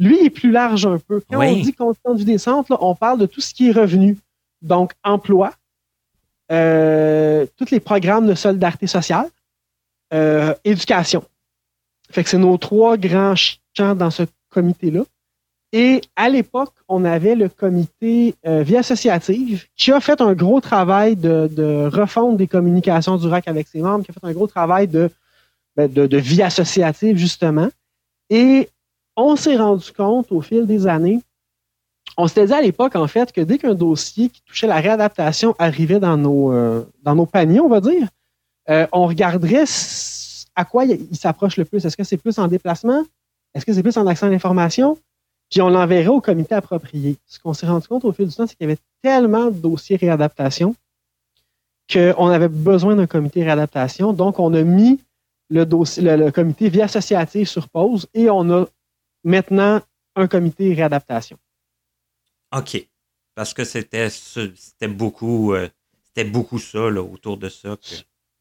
[0.00, 1.22] Lui est plus large un peu.
[1.30, 4.18] Quand on dit conditions de vie décentes, on parle de tout ce qui est revenu.
[4.60, 5.52] Donc, emploi,
[6.50, 9.28] euh, tous les programmes de solidarité sociale,
[10.12, 11.24] euh, éducation.
[12.10, 15.02] Fait que c'est nos trois grands champs dans ce comité-là.
[15.76, 20.60] Et à l'époque, on avait le comité euh, Vie associative qui a fait un gros
[20.60, 24.46] travail de, refonte des communications du RAC avec ses membres, qui a fait un gros
[24.46, 25.10] travail de,
[25.74, 27.68] ben, de, vie associative, justement.
[28.30, 28.68] Et
[29.16, 31.20] on s'est rendu compte au fil des années,
[32.16, 35.56] on s'était dit à l'époque, en fait, que dès qu'un dossier qui touchait la réadaptation
[35.58, 38.06] arrivait dans nos, euh, dans nos paniers, on va dire,
[38.70, 39.64] euh, on regarderait
[40.54, 41.84] à quoi il, s'approche le plus.
[41.84, 43.02] Est-ce que c'est plus en déplacement?
[43.54, 44.96] Est-ce que c'est plus en accès à l'information?
[45.54, 47.16] Puis on l'enverrait au comité approprié.
[47.26, 49.56] Ce qu'on s'est rendu compte au fil du temps, c'est qu'il y avait tellement de
[49.56, 50.74] dossiers réadaptation
[51.88, 54.12] qu'on avait besoin d'un comité réadaptation.
[54.12, 55.00] Donc, on a mis
[55.50, 58.66] le, dossier, le, comité vie associative sur pause et on a
[59.22, 59.80] maintenant
[60.16, 61.38] un comité réadaptation.
[62.52, 62.88] OK.
[63.36, 65.68] Parce que c'était c'était beaucoup euh,
[66.02, 67.76] c'était beaucoup ça autour de ça.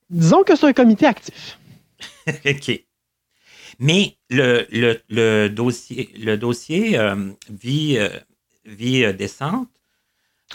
[0.09, 1.59] Disons que c'est un comité actif.
[2.27, 2.83] OK.
[3.79, 8.09] Mais le, dossier, le dossier euh, vie, euh,
[8.65, 9.69] vie euh, décente,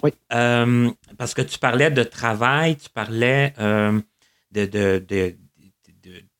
[0.03, 0.13] oui.
[0.29, 5.37] parce que tu parlais de travail, tu parlais de, de,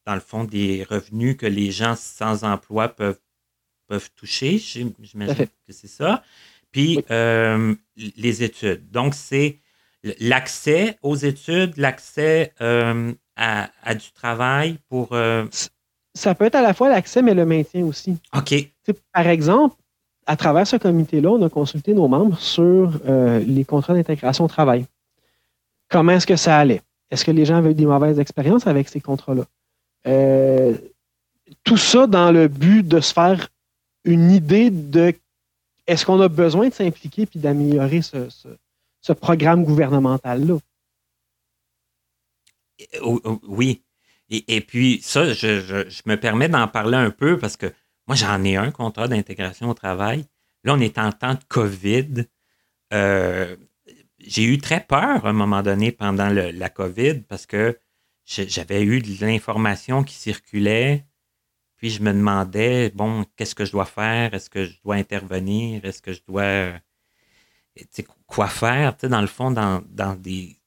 [0.07, 3.21] dans le fond, des revenus que les gens sans emploi peuvent,
[3.89, 4.59] peuvent toucher.
[4.59, 6.23] J'imagine que c'est ça.
[6.71, 7.03] Puis
[7.97, 8.91] les études.
[8.91, 9.59] Donc, c'est
[10.21, 15.17] l'accès aux études, l'accès à, à, du travail pour
[16.19, 18.17] ça peut être à la fois l'accès, mais le maintien aussi.
[18.37, 18.55] OK.
[19.13, 19.77] par exemple,
[20.27, 24.49] à travers ce comité-là, on a consulté nos membres sur euh, les contrats d'intégration au
[24.49, 24.85] travail.
[25.89, 26.83] Comment est-ce que ça allait?
[27.11, 29.45] Est-ce que les gens avaient eu des mauvaises expériences avec ces contrats-là?
[30.07, 30.77] Euh,
[31.65, 33.49] tout ça dans le but de se faire
[34.05, 35.15] une idée de
[35.87, 38.29] est-ce qu'on a besoin de s'impliquer puis d'améliorer ce,
[39.01, 40.59] ce programme gouvernemental-là?
[43.47, 43.81] Oui.
[44.31, 47.73] Et, puis, ça, je, me permets d'en parler un peu parce que
[48.07, 50.27] moi, j'en ai un contrat d'intégration au travail.
[50.65, 52.27] Là, on est en temps de COVID.
[52.93, 53.57] Euh,
[54.19, 57.79] j'ai eu très peur à un moment donné pendant la COVID parce que
[58.27, 61.07] j'avais eu de l'information qui circulait.
[61.77, 64.35] Puis je me demandais, bon, qu'est-ce que je dois faire?
[64.35, 65.85] Est-ce que je dois intervenir?
[65.85, 66.43] Est-ce que je dois.
[66.43, 66.79] Euh,
[68.27, 68.97] quoi faire?
[69.05, 69.83] Dans le fond, dans,
[70.17, 70.59] des,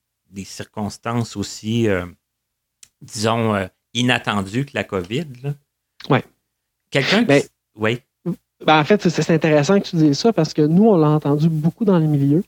[0.45, 1.87] circonstances aussi.
[1.87, 2.05] Euh,
[3.01, 5.25] disons, euh, inattendu que la COVID.
[6.09, 6.19] Oui.
[6.89, 7.41] Quelqu'un ben,
[7.75, 8.01] Oui.
[8.65, 11.49] Ben, en fait, c'est intéressant que tu dises ça parce que nous, on l'a entendu
[11.49, 12.43] beaucoup dans les milieux.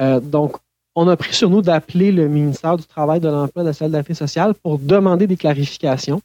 [0.00, 0.56] Euh, donc,
[0.94, 4.14] on a pris sur nous d'appeler le ministère du Travail, de l'Emploi, de la Solidarité
[4.14, 6.20] sociale pour demander des clarifications.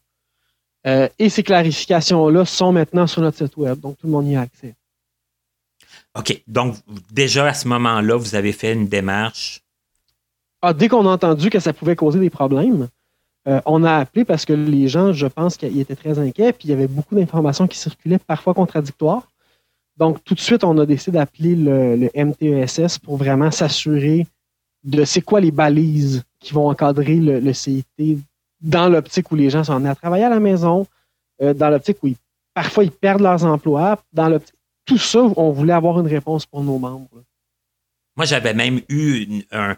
[0.87, 4.35] Euh, et ces clarifications-là sont maintenant sur notre site Web, donc tout le monde y
[4.35, 4.75] a accès.
[6.17, 6.43] OK.
[6.47, 6.75] Donc,
[7.11, 9.61] déjà à ce moment-là, vous avez fait une démarche?
[10.61, 12.87] Ah, dès qu'on a entendu que ça pouvait causer des problèmes,
[13.47, 16.67] euh, on a appelé parce que les gens, je pense qu'ils étaient très inquiets, puis
[16.67, 19.27] il y avait beaucoup d'informations qui circulaient, parfois contradictoires.
[19.97, 24.25] Donc, tout de suite, on a décidé d'appeler le, MTESS pour vraiment s'assurer
[24.83, 28.19] de c'est quoi les balises qui vont encadrer le, CIT
[28.61, 30.87] dans l'optique où les gens sont amenés à travailler à la maison,
[31.41, 32.09] euh, dans l'optique où
[32.53, 34.39] parfois ils perdent leurs emplois, dans
[34.85, 37.23] tout ça, on voulait avoir une réponse pour nos membres.
[38.15, 39.75] Moi, j'avais même eu un,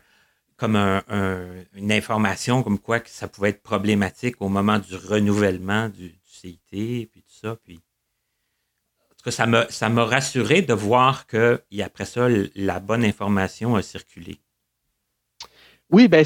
[0.57, 6.15] comme une information comme quoi que ça pouvait être problématique au moment du renouvellement du,
[6.25, 7.55] CIT, puis tout ça.
[7.63, 12.79] Puis, en tout cas, ça m'a, ça m'a rassuré de voir que, après ça, la
[12.79, 14.39] bonne information a circulé.
[15.89, 16.25] Oui, ben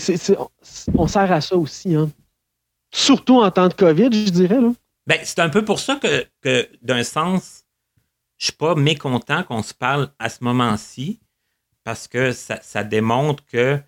[0.93, 1.95] on sert à ça aussi.
[1.95, 2.09] Hein.
[2.91, 4.61] Surtout en temps de COVID, je dirais.
[4.61, 4.71] Là.
[5.05, 7.65] Ben, c'est un peu pour ça que, que d'un sens,
[8.37, 11.19] je suis pas mécontent qu'on se parle à ce moment-ci,
[11.83, 13.79] parce que ça, démontre que,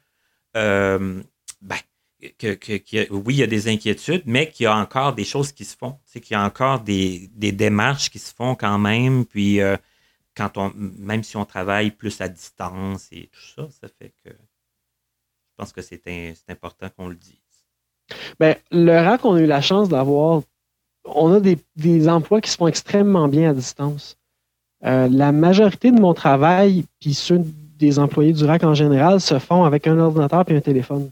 [0.56, 1.22] euh,
[1.62, 1.78] ben,
[2.38, 5.66] que, oui, il y a des inquiétudes, mais qu'il y a encore des choses qui
[5.66, 5.97] se font.
[6.12, 9.26] Qu'il y a encore des, démarches qui se font quand même.
[9.26, 9.78] Puis, euh,
[10.36, 14.30] quand on, même si on travaille plus à distance et tout ça, ça fait que
[14.32, 16.02] je pense que c'est
[16.47, 17.38] important qu'on le dise.
[18.39, 20.41] Bien, le RAC, on a eu la chance d'avoir.
[21.06, 24.18] On a des, emplois qui se font extrêmement bien à distance.
[24.84, 27.43] Euh, la majorité de mon travail, puis ceux
[27.82, 31.10] des employés du RAC en général, se font avec un ordinateur et un téléphone.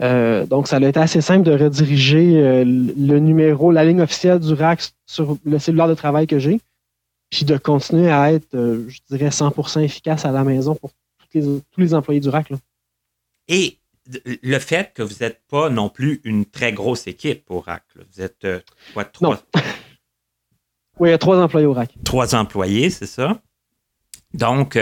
[0.00, 4.40] Euh, donc, ça a été assez simple de rediriger euh, le numéro, la ligne officielle
[4.40, 6.60] du RAC sur le cellulaire de travail que j'ai,
[7.30, 10.90] puis de continuer à être, euh, je dirais, 100% efficace à la maison pour
[11.32, 12.50] tous les employés du RAC.
[13.46, 13.76] Et
[14.42, 18.22] le fait que vous n'êtes pas non plus une très grosse équipe au RAC, vous
[18.22, 18.46] êtes
[18.94, 19.40] quoi, trois?
[20.98, 21.92] oui, il y a trois employés au RAC.
[22.04, 23.40] Trois employés, c'est ça?
[24.34, 24.76] Donc,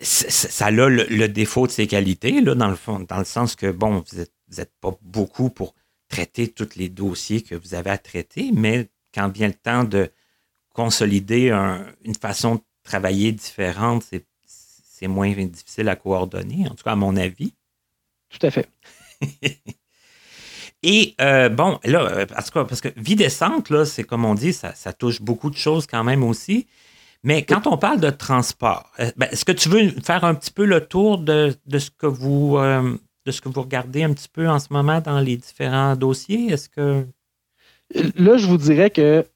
[0.00, 3.70] ça a le, défaut de ses qualités, là, dans le fond, dans le sens que,
[3.70, 4.18] bon, vous
[4.56, 5.74] n'êtes pas beaucoup pour
[6.08, 10.10] traiter tous les dossiers que vous avez à traiter, mais quand vient le temps de
[10.72, 11.50] consolider
[12.04, 17.16] une façon de travailler différente, c'est moins difficile à coordonner, en tout cas à mon
[17.16, 17.52] avis.
[18.30, 18.68] Tout à fait.
[20.82, 24.52] Et euh, bon, là, parce que, parce que vie décente, là, c'est comme on dit,
[24.52, 26.66] ça, ça touche beaucoup de choses quand même aussi.
[27.24, 30.52] Mais quand on parle de transport, euh, ben, est-ce que tu veux faire un petit
[30.52, 32.96] peu le tour de, ce que vous euh,
[33.26, 36.52] de ce que vous regardez un petit peu en ce moment dans les différents dossiers?
[36.52, 37.06] Est-ce que.
[38.16, 39.26] Là, je vous dirais que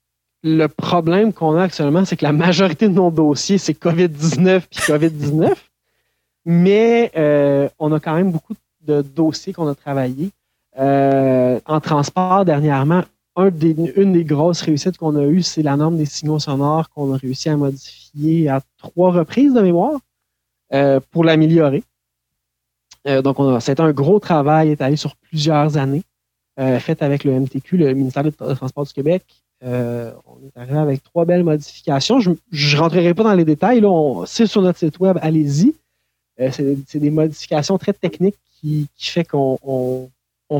[0.45, 4.81] le problème qu'on a actuellement, c'est que la majorité de nos dossiers, c'est COVID-19 puis
[4.81, 5.55] COVID-19.
[6.45, 10.31] mais euh, on a quand même beaucoup de dossiers qu'on a travaillés.
[10.77, 13.03] en transport, dernièrement,
[13.37, 17.17] une des grosses réussites qu'on a eues, c'est la norme des signaux sonores qu'on a
[17.17, 20.01] réussi à modifier à trois reprises de mémoire
[20.73, 21.83] euh, pour l'améliorer.
[23.09, 26.03] Euh, donc, c'était un gros travail étalé sur plusieurs années,
[26.61, 29.25] euh, fait avec le MTQ, le ministère des Transports du Québec.
[29.63, 29.67] on
[30.45, 32.21] est arrivé avec trois belles modifications.
[32.21, 33.83] Je ne rentrerai pas dans les détails.
[34.27, 35.75] C'est sur notre site web, allez-y.
[36.37, 40.11] c'est des modifications très techniques qui, qui fait qu'on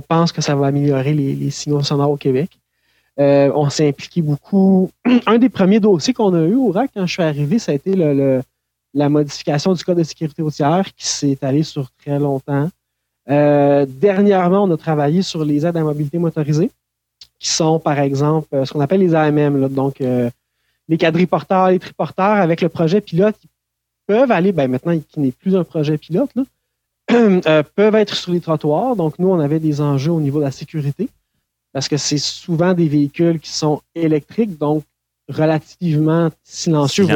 [0.01, 2.51] pense que ça va améliorer les, signaux sonores au Québec.
[3.21, 4.91] Euh, on s'est impliqué beaucoup.
[5.27, 7.75] Un des premiers dossiers qu'on a eu au RAC quand je suis arrivé, ça a
[7.75, 7.95] été
[8.95, 12.69] la modification du code de sécurité routière qui s'est étalée sur très longtemps.
[13.31, 16.71] Euh, dernièrement, on a travaillé sur les aides à mobilité motorisée,
[17.39, 20.03] qui sont, par exemple, euh, ce qu'on appelle les AMM, donc
[20.89, 23.49] les quadriporteurs, les triporteurs, avec le projet pilote, qui
[24.07, 26.31] peuvent aller, ben maintenant, qui n'est plus un projet pilote,
[27.09, 28.97] peuvent être sur les trottoirs.
[28.97, 31.09] Donc, nous, on avait des enjeux au niveau de la sécurité
[31.73, 34.85] parce que c'est souvent des véhicules qui sont électriques, donc
[35.29, 37.07] relativement silencieux,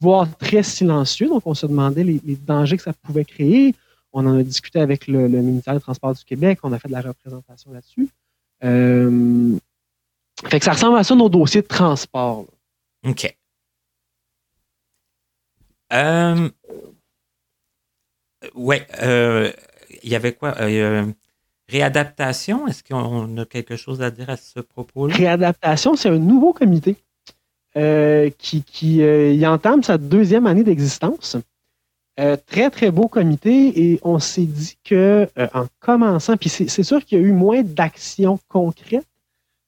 [0.00, 1.28] Voire, très, silencieux.
[1.28, 3.74] Donc, on se demandait les, dangers que ça pouvait créer.
[4.12, 6.60] On en a discuté avec le, ministère des Transports du Québec.
[6.62, 8.08] On a fait de la représentation là-dessus.
[8.62, 9.56] Euh,
[10.44, 12.46] fait que ça ressemble à ça, nos dossiers de transport.
[13.04, 13.36] OK.
[15.92, 16.48] Euh,
[18.54, 18.86] ouais.
[19.02, 19.52] Euh,
[20.04, 20.54] il y avait quoi?
[21.68, 25.14] Réadaptation, est-ce qu'on a quelque chose à dire à ce propos-là?
[25.14, 26.96] Réadaptation, c'est un nouveau comité
[27.76, 31.36] euh, qui, euh, entame sa deuxième année d'existence.
[32.18, 37.04] Euh, très, très beau comité et on s'est dit que en commençant, puis c'est sûr
[37.04, 39.06] qu'il y a eu moins d'actions concrètes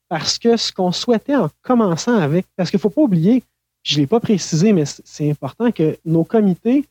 [0.09, 3.45] parce que ce qu'on souhaitait en commençant avec, parce qu'il ne faut pas oublier,
[3.85, 6.85] je ne l'ai pas précisé, mais c'est important que nos comités,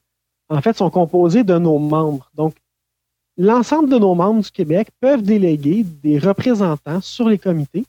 [0.47, 2.31] en fait, sont composés de nos membres.
[2.35, 2.55] Donc,
[3.39, 7.85] l'ensemble de nos membres du Québec peuvent déléguer des représentants sur les comités.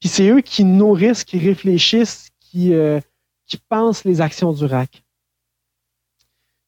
[0.00, 2.98] Puis c'est eux qui nourrissent, qui réfléchissent, qui, euh,
[3.68, 5.04] pensent les actions du RAC.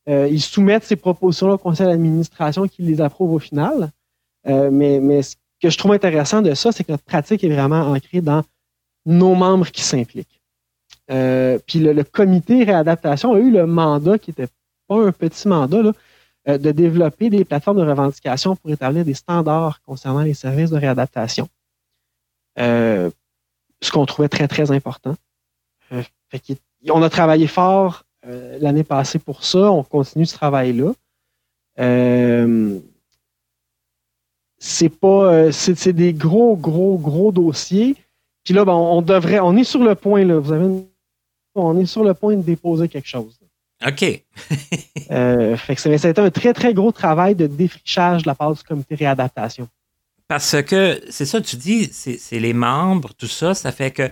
[0.09, 3.91] Euh, ils soumettent ces propositions au conseil d'administration qui les approuve au final.
[4.47, 7.81] Euh, mais, ce que je trouve intéressant de ça, c'est que notre pratique est vraiment
[7.93, 8.45] ancrée dans
[9.07, 10.41] nos membres qui s'impliquent.
[11.09, 14.49] puis le, le, comité réadaptation a eu le mandat qui n'était
[14.87, 15.93] pas un petit mandat, là,
[16.49, 20.77] euh, de développer des plateformes de revendication pour établir des standards concernant les services de
[20.77, 21.49] réadaptation.
[22.59, 23.11] Euh,
[23.81, 25.15] ce qu'on trouvait très, très important.
[25.93, 26.03] Euh,
[26.91, 28.05] on a travaillé fort
[28.61, 29.71] l'année passée pour ça.
[29.71, 30.93] On continue ce travail-là.
[34.59, 35.53] c'est pas.
[35.53, 37.97] c'est des gros, gros, gros dossiers.
[38.45, 39.41] Puis là, ben, on devrait.
[39.41, 40.39] On est sur le point, là.
[40.39, 40.67] Vous avez
[41.55, 43.39] on est sur le point de déposer quelque chose.
[43.87, 44.05] OK.
[45.11, 48.35] euh, fait que ça, a été un très, très gros travail de défrichage de la
[48.35, 49.69] part du comité réadaptation.
[50.27, 54.11] Parce que, c'est ça, tu dis, c'est les membres, tout ça, ça fait que,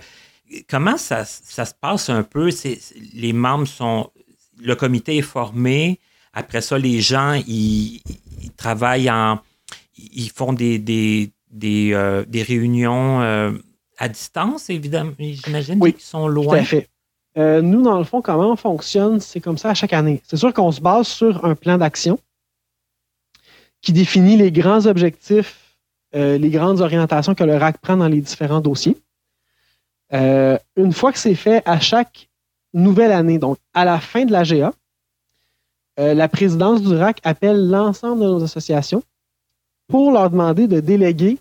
[0.67, 2.49] comment ça, ça se passe un peu?
[3.13, 4.09] les membres sont,
[4.59, 5.99] le comité est formé,
[6.33, 8.01] après ça, les gens, ils,
[8.55, 9.39] travaillent en,
[9.97, 13.51] ils font des, des, des, euh, réunions euh,
[13.97, 16.57] à distance, évidemment, j'imagine, oui, qui sont loin.
[16.57, 16.89] Tout à fait.
[17.37, 20.21] Euh, nous, dans le fond, comment on fonctionne, c'est comme ça à chaque année.
[20.25, 22.19] C'est sûr qu'on se base sur un plan d'action
[23.81, 25.77] qui définit les grands objectifs,
[26.15, 28.97] euh, les grandes orientations que le RAC prend dans les différents dossiers.
[30.13, 32.29] Euh, une fois que c'est fait, à chaque
[32.73, 34.73] nouvelle année, donc à la fin de la GA,
[35.99, 39.01] la présidence du RAC appelle l'ensemble de nos associations
[39.87, 41.39] pour leur demander de déléguer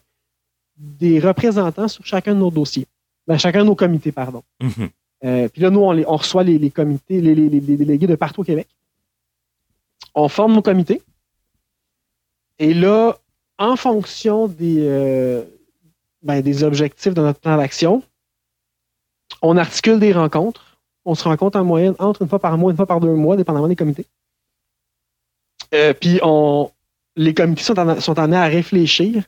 [0.79, 2.87] des représentants sur chacun de nos dossiers.
[3.27, 4.43] Ben, chacun de nos comités, pardon.
[4.63, 4.89] Mm-hmm.
[5.25, 8.69] Euh, puis là, nous, on, reçoit les, comités, les, délégués de partout au Québec.
[10.15, 11.03] On forme nos comités.
[12.59, 13.19] Et là,
[13.59, 15.43] en fonction des, euh,
[16.23, 18.03] ben, des objectifs de notre plan d'action,
[19.43, 20.79] on articule des rencontres.
[21.05, 23.37] On se rencontre en moyenne entre une fois par mois, une fois par deux mois,
[23.37, 24.07] dépendamment des comités.
[25.75, 26.21] Euh, puis
[27.17, 29.25] les comités sont amenés à réfléchir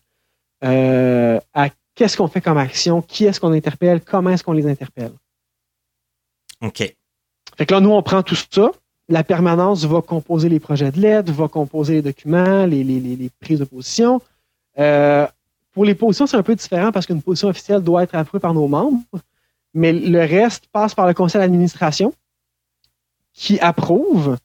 [0.61, 5.13] à qu'est-ce qu'on fait comme action, qui est-ce qu'on interpelle, comment est-ce qu'on les interpelle.
[6.63, 6.95] OK.
[7.57, 8.71] Fait que là, nous, on prend tout ça.
[9.09, 13.65] La permanence va composer les projets de l'aide, va composer les documents, les, prises de
[13.65, 14.21] position.
[14.79, 15.27] Euh,
[15.73, 18.53] pour les positions, c'est un peu différent parce qu'une position officielle doit être approuvée par
[18.53, 19.01] nos membres,
[19.75, 22.13] mais le reste passe par le conseil d'administration
[23.33, 24.37] qui approuve,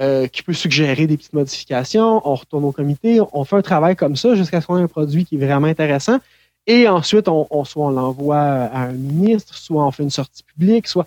[0.00, 2.22] euh, qui peut suggérer des petites modifications.
[2.24, 4.88] On retourne au comité, on fait un travail comme ça jusqu'à ce qu'on ait un
[4.88, 6.18] produit qui est vraiment intéressant.
[6.66, 10.86] Et ensuite, on, soit on l'envoie à un ministre, soit on fait une sortie publique,
[10.86, 11.06] soit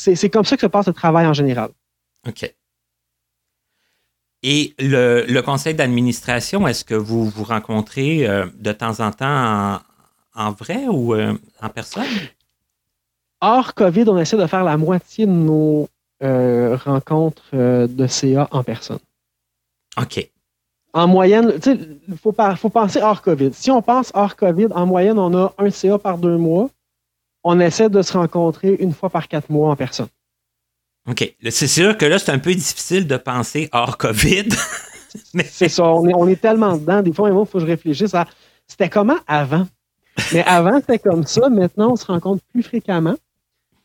[0.00, 1.70] c'est comme ça que se passe le travail en général.
[2.26, 2.52] OK.
[4.42, 9.80] Et le, conseil d'administration, est-ce que vous vous rencontrez euh, de temps en temps
[10.34, 12.06] en, vrai ou euh, en personne?
[13.42, 15.88] Hors COVID, on essaie de faire la moitié de nos
[16.22, 18.98] euh, rencontres de CA en personne.
[20.00, 20.30] OK.
[20.92, 23.52] En moyenne, il faut, faut penser hors COVID.
[23.52, 26.70] Si on pense hors COVID, en moyenne, on a un CA par deux mois
[27.44, 30.08] on essaie de se rencontrer une fois par quatre mois en personne.
[31.08, 31.34] OK.
[31.50, 34.48] C'est sûr que là, c'est un peu difficile de penser hors COVID.
[35.44, 35.84] C'est ça.
[35.84, 37.02] On est, tellement dedans.
[37.02, 38.26] Des fois, il faut que je réfléchisse à
[38.68, 39.66] c'était comment avant?
[40.32, 41.48] Mais avant, c'était comme ça.
[41.48, 43.16] Maintenant, on se rencontre plus fréquemment.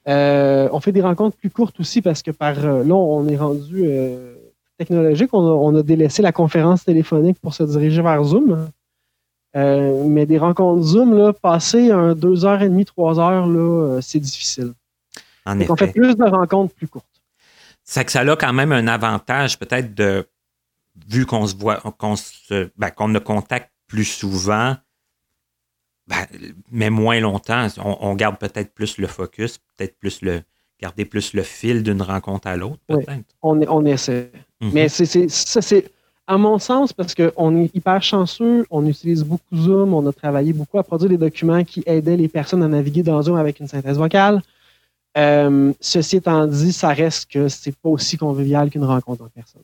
[0.07, 3.37] Euh, on fait des rencontres plus courtes aussi parce que par euh, là, on est
[3.37, 4.35] rendu euh,
[4.77, 5.29] technologique.
[5.33, 8.69] on a, délaissé la conférence téléphonique pour se diriger vers Zoom.
[9.55, 13.59] Euh, mais des rencontres Zoom, là, passer un deux heures et demie, trois heures, là,
[13.59, 14.73] euh, c'est difficile.
[15.45, 15.71] En effet.
[15.71, 17.05] On fait plus de rencontres plus courtes.
[17.83, 20.27] C'est que ça a quand même un avantage, peut-être, de
[21.07, 24.75] vu qu'on se voit, qu'on se, ben, qu'on ne contacte plus souvent,
[26.07, 26.25] ben,
[26.71, 27.67] mais moins longtemps.
[27.77, 30.41] On, garde peut-être plus le focus, peut-être plus le
[30.81, 33.23] garder plus le fil d'une rencontre à l'autre, peut-être.
[33.41, 34.31] on, on essaie.
[34.59, 34.71] Mhm.
[34.73, 35.89] Mais c'est, ça, c'est
[36.27, 40.53] à mon sens, parce qu'on est hyper chanceux, on utilise beaucoup Zoom, on a travaillé
[40.53, 43.67] beaucoup à produire des documents qui aidaient les personnes à naviguer dans Zoom avec une
[43.67, 44.41] synthèse vocale.
[45.17, 49.61] Euh, ceci étant dit, ça reste que c'est pas aussi convivial qu'une rencontre en personne.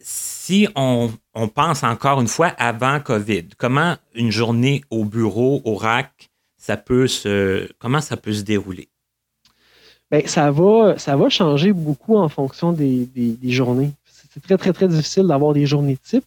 [0.00, 1.10] Si on,
[1.54, 6.28] pense encore une fois avant COVID, comment une journée au bureau, au RAC,
[6.58, 8.88] ça peut se, comment ça peut se dérouler?
[10.10, 13.92] Bien, ça va, ça va changer beaucoup en fonction des journées
[14.34, 16.24] c'est très, très, très difficile d'avoir des journées type.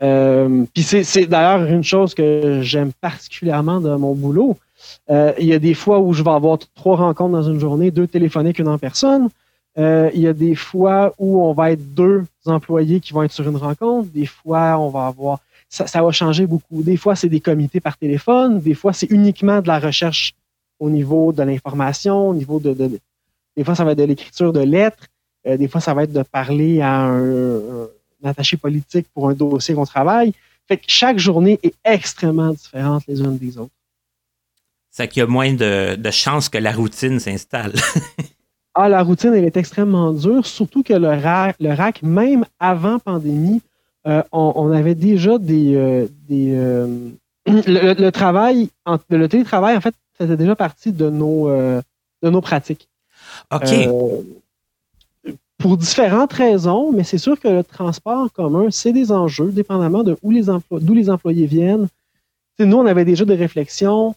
[0.00, 4.56] Euh, puis c'est d'ailleurs une chose que j'aime particulièrement dans mon boulot.
[5.10, 7.90] Euh, il y a des fois où je vais avoir trois rencontres dans une journée,
[7.90, 9.28] deux téléphoniques, une en personne.
[9.78, 13.32] Euh, il y a des fois où on va être deux employés qui vont être
[13.32, 14.08] sur une rencontre.
[14.10, 15.40] Des fois, on va avoir.
[15.68, 16.82] Ça, ça va changer beaucoup.
[16.82, 18.60] Des fois, c'est des comités par téléphone.
[18.60, 20.34] Des fois, c'est uniquement de la recherche
[20.78, 22.98] au niveau de l'information, au niveau de, de,
[23.56, 25.06] Des fois, ça va être de l'écriture de lettres.
[25.46, 27.88] Euh, des fois, ça va être de parler à un,
[28.24, 30.32] attaché politique pour un dossier qu'on travaille.
[30.68, 33.72] Fait que chaque journée est extrêmement différente les unes des autres.
[34.90, 37.72] C'est qu'il y a moins de, chances que la routine s'installe.
[38.74, 42.98] ah, la routine, elle est extrêmement dure, surtout que le RAC, le RAC même avant
[43.00, 43.60] pandémie,
[44.06, 45.74] euh, on, avait déjà des.
[45.74, 46.86] Euh,
[47.46, 48.68] le, travail,
[49.10, 52.88] le télétravail, en fait, faisait déjà partie de nos, de nos pratiques.
[53.50, 53.72] OK
[55.62, 60.02] pour différentes raisons, mais c'est sûr que le transport en commun, c'est des enjeux, dépendamment
[60.02, 61.86] de où les d'où les employés viennent.
[62.58, 64.16] nous, on avait déjà des réflexions,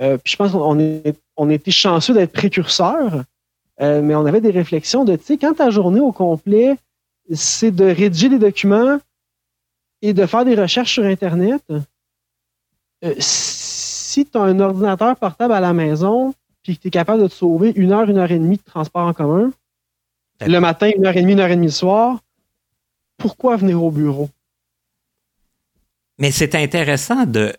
[0.00, 1.02] euh, puis je pense qu'on
[1.36, 3.24] on était chanceux d'être précurseurs.
[3.80, 6.76] Euh, mais on avait des réflexions de, tu sais, quand ta journée au complet,
[7.32, 8.98] c'est de rédiger des documents
[10.02, 11.62] et de faire des recherches sur Internet,
[13.04, 17.22] euh, si tu as un ordinateur portable à la maison, puis que tu es capable
[17.22, 19.52] de te sauver une heure, une heure et demie de transport en commun,
[20.40, 22.20] le matin, une heure et demie, une heure et demie le soir,
[23.16, 24.30] pourquoi venir au bureau?
[26.18, 27.54] Mais c'est intéressant de.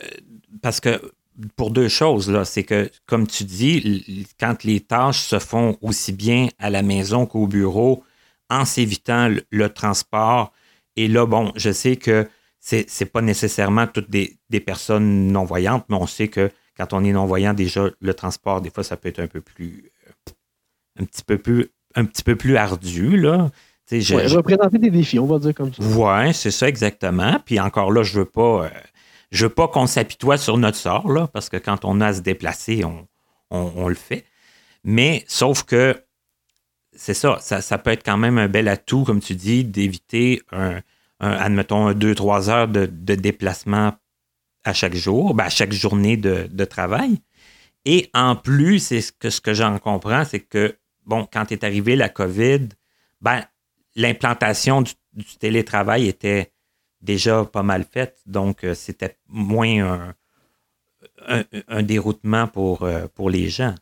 [0.62, 1.14] Parce que
[1.56, 6.12] pour deux choses, là, c'est que, comme tu dis, quand les tâches se font aussi
[6.12, 8.04] bien à la maison qu'au bureau,
[8.50, 10.52] en s'évitant le, transport,
[10.96, 12.28] et là, bon, je sais que
[12.60, 17.12] c'est n'est pas nécessairement toutes des, personnes non-voyantes, mais on sait que quand on est
[17.14, 19.92] non-voyant, déjà, le transport, des fois, ça peut être un peu plus.
[21.00, 23.50] un petit peu plus, un petit peu plus ardu, là.
[23.92, 25.82] Je, ouais, représenter des défis, on va dire comme ça.
[25.82, 27.40] Oui, c'est ça exactement.
[27.44, 28.66] Puis encore là, je veux pas.
[28.66, 28.70] Euh,
[29.32, 32.14] je veux pas qu'on s'apitoie sur notre sort, là, parce que quand on a à
[32.14, 32.84] se déplacer,
[33.52, 34.26] on, le fait.
[34.84, 35.96] Mais sauf que
[36.96, 40.82] c'est ça, ça, peut être quand même un bel atout, comme tu dis, d'éviter un,
[41.20, 43.94] admettons, deux, trois heures de, déplacement
[44.64, 47.22] à chaque jour, ben, à chaque journée de, travail.
[47.86, 50.76] Et en plus, c'est ce que, ce que j'en comprends, c'est que,
[51.10, 52.70] bon, quand est arrivé la COVID,
[53.20, 53.44] ben,
[53.96, 54.94] l'implantation du,
[55.40, 56.52] télétravail était
[57.02, 60.14] déjà pas mal faite, donc euh, c'était moins
[61.28, 63.76] un, déroutement pour, euh, pour les gens.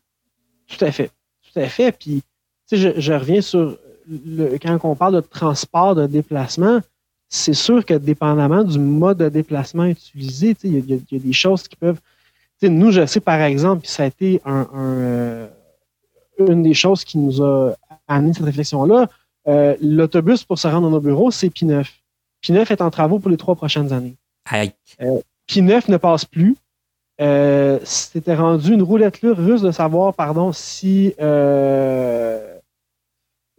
[0.67, 1.11] Tout à fait.
[1.43, 1.91] Tout à fait.
[1.91, 2.23] Puis,
[2.71, 3.77] je, je reviens sur
[4.09, 6.79] le, quand on parle de transport, de déplacement,
[7.29, 11.75] c'est sûr que dépendamment du mode de déplacement utilisé, il y, a des choses qui
[11.75, 11.99] peuvent.
[12.61, 15.47] Nous, je sais par exemple, puis ça a été un, euh,
[16.39, 17.73] une des choses qui nous a
[18.07, 19.09] amené cette réflexion-là,
[19.47, 21.85] euh, l'autobus pour se rendre dans nos bureaux, c'est P9.
[22.43, 24.17] P9 est en travaux pour les trois prochaines années.
[25.01, 25.19] Euh,
[25.49, 26.55] P9 ne passe plus.
[27.19, 31.13] Euh, C'était rendu une roulette russe de savoir, pardon, si.
[31.17, 31.25] Pas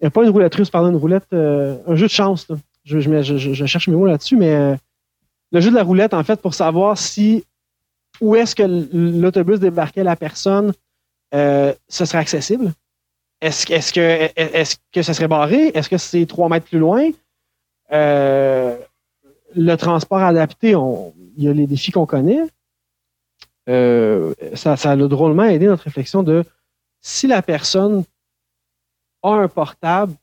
[0.00, 1.26] une roulette russe, pardon, une roulette.
[1.32, 2.46] un jeu de chance.
[2.84, 4.76] Je, je, cherche mes mots là-dessus, mais
[5.52, 7.44] le jeu de la roulette, en fait, pour savoir si.
[8.20, 10.72] Où est-ce que l'autobus débarquait la personne,
[11.32, 12.72] ce serait accessible?
[13.40, 15.68] Est-ce que, est que ça serait barré?
[15.68, 17.10] Est-ce que c'est trois mètres plus loin?
[17.92, 18.76] Euh,
[19.54, 22.42] le transport adapté, il y a les défis qu'on connaît.
[23.68, 26.44] Euh, ça, ça a drôlement aidé notre réflexion de
[27.00, 28.04] si la personne
[29.22, 30.14] a un portable,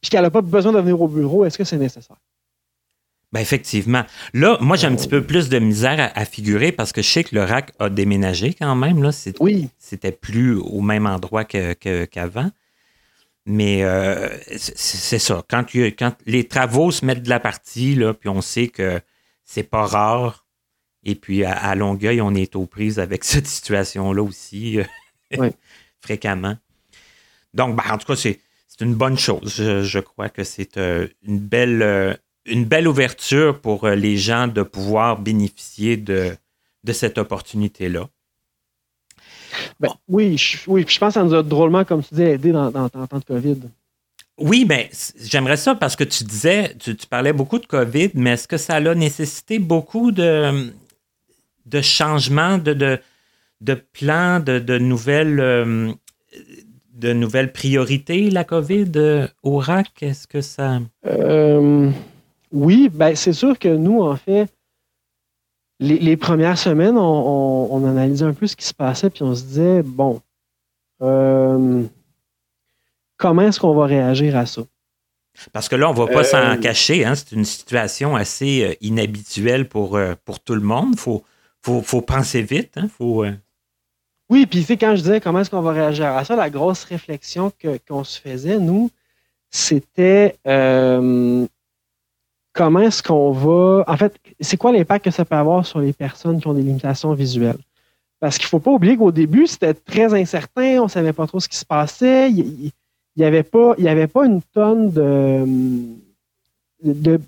[0.00, 2.16] puis qu'elle n'a pas besoin de venir au bureau, est-ce que c'est nécessaire?
[3.34, 4.04] Ben effectivement.
[4.32, 7.24] Là, moi, j'ai un petit peu plus de misère à, figurer parce que je sais
[7.24, 9.02] que le RAC a déménagé quand même.
[9.02, 9.10] Là.
[9.40, 9.70] Oui.
[9.76, 12.52] C'était plus au même endroit qu'avant.
[13.44, 15.42] Mais euh, c'est ça.
[15.50, 19.00] Quand, quand, les travaux se mettent de la partie, là, puis on sait que
[19.44, 20.46] c'est pas rare.
[21.02, 25.50] Et puis à, Longueuil, on est aux prises avec cette situation-là aussi euh,
[26.00, 26.56] fréquemment.
[27.52, 28.38] Donc, ben, en tout cas, c'est
[28.78, 29.56] une bonne chose.
[29.82, 32.16] Je, crois que c'est euh, une belle
[32.46, 36.36] une belle ouverture pour euh, les gens de pouvoir bénéficier de,
[36.84, 38.08] de cette opportunité-là.
[39.80, 42.52] Ben, oui, je, oui, je pense que ça nous a drôlement, comme tu dis, aidé
[42.52, 43.56] dans, dans, temps de COVID.
[44.38, 44.90] Oui, mais
[45.20, 48.74] j'aimerais ça parce que tu disais, tu, parlais beaucoup de COVID, mais est-ce que ça
[48.74, 50.72] a nécessité beaucoup de,
[51.66, 52.98] de changements, de, de,
[53.60, 55.92] de plans, de, de nouvelles, euh,
[56.94, 60.02] de nouvelles priorités, la COVID euh, au RAC?
[60.02, 60.80] Est-ce que ça.
[62.54, 64.48] Oui, ben c'est sûr que nous, en fait,
[65.80, 69.82] les, premières semaines, on, analysait un peu ce qui se passait, puis on se disait,
[69.82, 70.22] bon,
[71.02, 71.82] euh,
[73.16, 74.62] comment est-ce qu'on va réagir à ça?
[75.52, 78.62] Parce que là, on ne va pas s'en euh, cacher, hein, c'est une situation assez
[78.62, 80.90] euh, inhabituelle pour, pour tout le monde.
[80.92, 81.24] Il faut,
[81.60, 82.76] faut, penser vite.
[82.76, 83.26] Hein, faut,
[84.30, 87.52] Oui, puis quand je disais comment est-ce qu'on va réagir à ça, la grosse réflexion
[87.88, 88.92] qu'on se faisait, nous,
[89.50, 90.38] c'était
[92.54, 93.84] comment est-ce qu'on va.
[93.86, 96.62] En fait, c'est quoi l'impact que ça peut avoir sur les personnes qui ont des
[96.62, 97.58] limitations visuelles?
[98.20, 101.26] Parce qu'il ne faut pas oublier qu'au début, c'était très incertain, on ne savait pas
[101.26, 102.30] trop ce qui se passait.
[102.30, 102.72] Il
[103.16, 105.44] n'y avait, pas, il avait pas une tonne de,
[106.82, 107.20] de,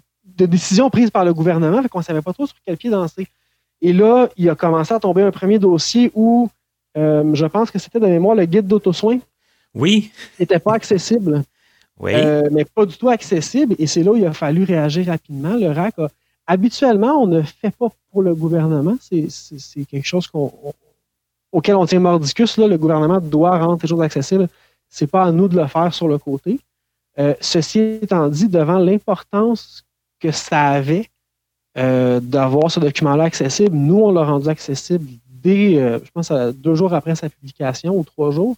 [0.46, 3.26] décisions prises par le gouvernement, fait qu'on ne savait pas trop sur quel pied danser.
[3.82, 6.48] Et là, il a commencé à tomber un premier dossier où
[6.96, 9.18] euh, je pense que c'était de mémoire le guide d'auto-soin.
[9.74, 10.10] Oui.
[10.40, 11.42] N'était pas accessible.
[12.02, 13.74] Euh, mais pas du tout accessible.
[13.78, 15.56] Et c'est là où il a fallu réagir rapidement.
[15.56, 15.94] Le RAC,
[16.46, 18.96] habituellement, on ne fait pas pour le gouvernement.
[19.00, 20.30] C'est quelque chose
[21.52, 22.58] auquel on tient mordicus.
[22.58, 24.48] Là, le gouvernement doit rendre quelque chose accessible.
[24.88, 26.60] C'est pas à nous de le faire sur le côté.
[27.18, 29.84] Euh, ceci étant dit, devant l'importance
[30.20, 31.08] que ça avait
[31.78, 35.74] euh, d'avoir ce document-là accessible, nous, on l'a rendu accessible dès,
[36.04, 38.56] je pense, deux jours après sa publication ou trois jours.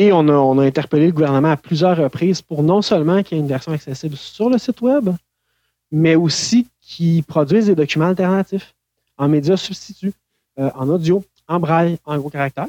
[0.00, 3.42] Et on a, interpellé le gouvernement à plusieurs reprises pour non seulement qu'il y ait
[3.42, 5.10] une version accessible sur le site web,
[5.90, 8.74] mais aussi qu'ils produisent des documents alternatifs
[9.18, 10.14] en médias substituts,
[10.56, 12.68] en audio, en braille, en gros caractères.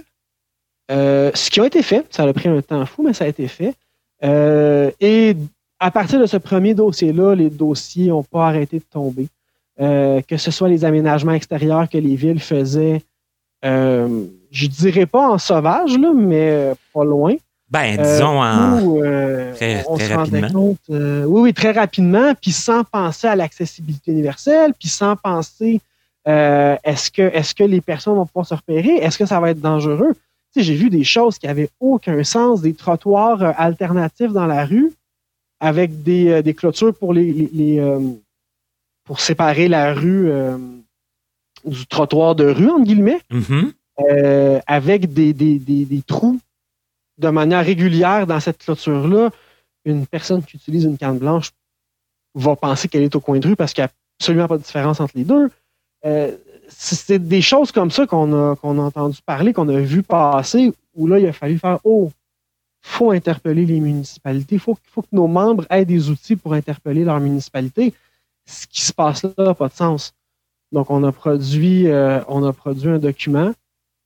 [0.90, 3.48] ce qui a été fait, ça a pris un temps fou, mais ça a été
[3.48, 3.76] fait.
[5.00, 5.36] et
[5.80, 9.28] à partir de ce premier dossier-là, les dossiers n'ont pas arrêté de tomber.
[9.80, 13.02] Euh, que ce soit les aménagements extérieurs que les villes faisaient,
[13.64, 17.34] euh, je dirais pas en sauvage, là, mais pas loin.
[17.70, 19.02] Ben, disons en.
[19.02, 19.82] Euh, très,
[20.14, 20.76] rapidement.
[20.90, 25.80] oui, oui, très rapidement, puis sans penser à l'accessibilité universelle, puis sans penser
[26.26, 29.62] est-ce que, est que les personnes vont pouvoir se repérer, est-ce que ça va être
[29.62, 30.14] dangereux?
[30.54, 34.66] Tu sais, j'ai vu des choses qui n'avaient aucun sens, des trottoirs alternatifs dans la
[34.66, 34.92] rue
[35.62, 37.80] avec des, des clôtures pour les, les,
[39.12, 40.58] pour séparer la rue euh,
[41.66, 43.72] du trottoir de rue, entre guillemets, mm-hmm.
[44.10, 46.40] euh, avec des, des, trous
[47.18, 49.30] de manière régulière dans cette clôture-là.
[49.86, 51.52] Une personne qui utilise une canne blanche
[52.36, 54.64] va penser qu'elle est au coin de rue parce qu'il n'y a absolument pas de
[54.64, 55.50] différence entre les deux.
[56.06, 56.36] Euh,
[56.70, 60.72] c'est des choses comme ça qu'on a, qu'on a entendu parler, qu'on a vu passer,
[60.96, 62.12] où là, il a fallu faire Oh,
[62.82, 67.04] faut interpeller les municipalités, il faut, faut que nos membres aient des outils pour interpeller
[67.04, 67.94] leur municipalité
[68.46, 70.14] ce qui se passe là n'a pas de sens.
[70.72, 73.52] Donc, on a produit, euh, on a produit un document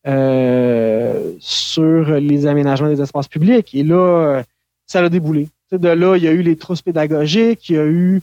[0.08, 3.74] euh, sur les aménagements des espaces publics.
[3.76, 4.44] Et là, euh,
[4.88, 5.48] ça a déboulé.
[5.72, 8.22] de là, il y a eu les trousses pédagogiques, il y a eu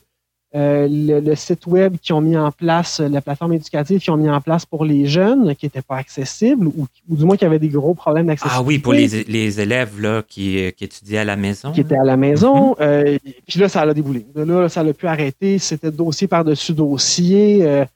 [0.54, 4.40] le, site web qui ont mis en place, la plateforme éducative qui ont mis en
[4.42, 7.94] place pour les jeunes qui n'étaient pas accessibles ou, du moins qui avaient des gros
[7.94, 8.62] problèmes d'accessibilité.
[8.62, 11.72] Ah oui, pour les, élèves là, qui, qui, étudiaient à la maison.
[11.72, 12.74] Qui étaient à la maison.
[12.74, 13.18] Mm-hmm.
[13.46, 14.26] puis là, ça a déboulé.
[14.34, 15.58] De là, ça a pu arrêter.
[15.58, 17.86] C'était dossier par-dessus dossier.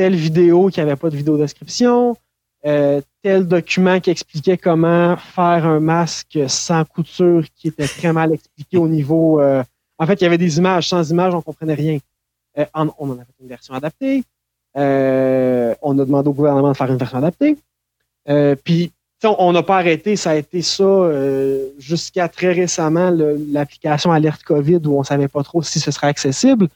[0.00, 2.16] Telle vidéo qui n'avait pas de vidéo description.
[2.62, 8.78] tel document qui expliquait comment faire un masque sans couture qui était très mal expliqué
[8.78, 9.40] au niveau
[10.00, 10.88] en fait, il y avait des images.
[10.88, 11.98] Sans images, on ne comprenait rien.
[12.58, 14.24] Euh, on en a fait une version adaptée.
[14.76, 17.58] Euh, on a demandé au gouvernement de faire une version adaptée.
[18.28, 18.92] Euh, puis,
[19.22, 20.16] on n'a pas arrêté.
[20.16, 21.10] Ça a été ça
[21.78, 23.14] jusqu'à très récemment,
[23.52, 26.68] l'application Alerte COVID, où on ne savait pas trop si ce serait accessible.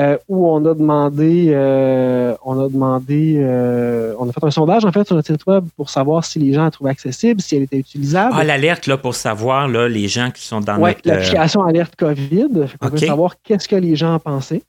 [0.00, 4.86] Euh, où on a demandé, euh, on a demandé, euh, on a fait un sondage
[4.86, 7.56] en fait sur notre site web pour savoir si les gens la trouvaient accessible, si
[7.56, 8.32] elle était utilisable.
[8.34, 12.48] Ah, l'alerte là pour savoir là, les gens qui sont dans ouais, l'application alerte COVID.
[12.80, 14.62] On veut savoir qu'est-ce que les gens en pensaient.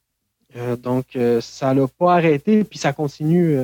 [0.84, 1.05] donc
[1.39, 3.57] ça l'a pas arrêté puis ça continue.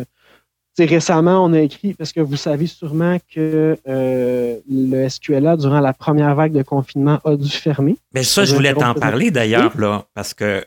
[0.79, 6.33] récemment, on a écrit parce que vous savez sûrement que le SQLA durant la première
[6.33, 7.97] vague de confinement a dû fermer.
[8.13, 10.63] Mais ça, je voulais t'en parler d'ailleurs là parce que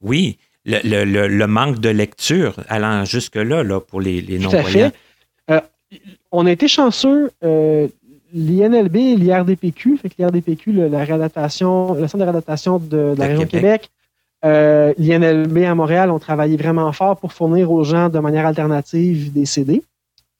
[0.00, 4.92] oui, le, manque de lecture allant jusque-là là, pour les, les non-voyants.
[5.50, 5.60] Euh,
[6.30, 7.30] on a été chanceux.
[7.42, 7.88] Euh,
[8.34, 13.44] L'INLB et l'IRDPQ, fait que l'IRDPQ, la réadaptation, le centre de réadaptation de, la région
[13.44, 13.88] de Québec,
[14.44, 19.32] euh, l'INLB à Montréal ont travaillé vraiment fort pour fournir aux gens de manière alternative
[19.32, 19.82] des CD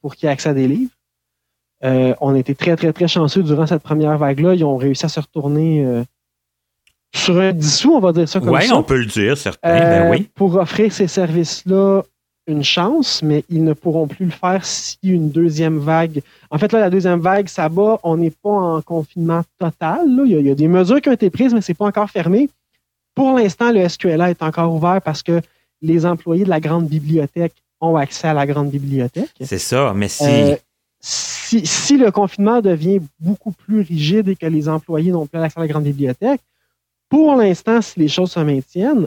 [0.03, 0.91] pour qu'ils aient accès à des livres.
[2.21, 4.55] on a été très, très, très chanceux durant cette première vague-là.
[4.55, 6.05] Ils ont réussi à se retourner
[7.15, 8.67] sur un dissous, on va dire ça comme ça.
[8.67, 9.69] Oui, on peut le dire, certain.
[9.69, 10.29] Ben euh, oui.
[10.35, 12.03] Pour offrir ces services-là
[12.49, 16.23] une chance, mais ils ne pourront plus le faire si une deuxième vague.
[16.51, 18.01] En fait, là, la deuxième vague, ça va.
[18.03, 20.07] On n'est pas en confinement total.
[20.25, 22.49] Il, y a, des mesures qui ont été prises, mais ce n'est pas encore fermé.
[23.15, 25.41] Pour l'instant, le SQLA est encore ouvert parce que
[25.83, 29.31] les employés de la grande bibliothèque ont accès à la grande bibliothèque.
[29.41, 30.57] C'est ça, mais euh,
[31.01, 31.67] si...
[31.67, 31.97] si...
[31.97, 35.69] le confinement devient beaucoup plus rigide et que les employés n'ont plus accès à la
[35.69, 36.41] grande bibliothèque,
[37.09, 39.07] pour l'instant, si les choses se maintiennent,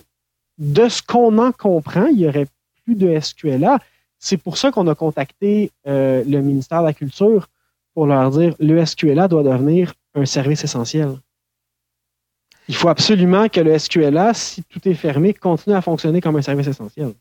[0.58, 2.48] de ce qu'on en comprend, il n'y aurait
[2.84, 3.80] plus de SQLA.
[4.20, 7.48] C'est pour ça qu'on a contacté euh, le ministère de la Culture
[7.94, 11.18] pour leur dire le SQLA doit devenir un service essentiel.
[12.68, 16.42] Il faut absolument que le SQLA, si tout est fermé, continue à fonctionner comme un
[16.42, 17.14] service essentiel.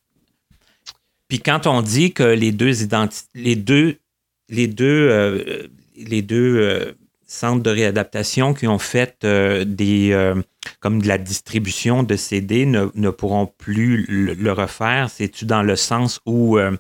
[1.29, 2.73] Puis quand on dit que les deux
[3.35, 3.99] les deux,
[4.49, 5.69] les deux, euh,
[6.33, 6.93] euh,
[7.27, 10.35] centres de réadaptation qui ont fait des
[10.81, 15.11] comme de la distribution de CD ne, ne pourront plus le, refaire?
[15.11, 16.77] C'est-tu dans le sens où, euh,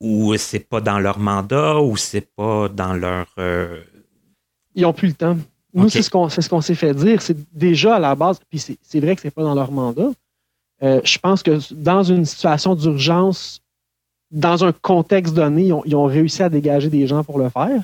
[0.00, 3.26] où c'est pas dans leur mandat ou c'est pas dans leur.
[3.38, 3.82] Euh,
[4.74, 5.36] Ils n'ont plus le temps.
[5.74, 7.20] Nous, c'est ce qu'on ce s'est fait dire.
[7.22, 10.10] C'est déjà à la base, puis c'est vrai que c'est pas dans leur mandat.
[10.82, 13.60] Euh, je pense que dans une situation d'urgence,
[14.30, 17.48] dans un contexte donné, ils ont, ils ont, réussi à dégager des gens pour le
[17.48, 17.82] faire.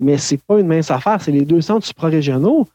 [0.00, 1.20] Mais c'est pas une mince affaire.
[1.22, 2.68] C'est les deux centres suprarégionaux.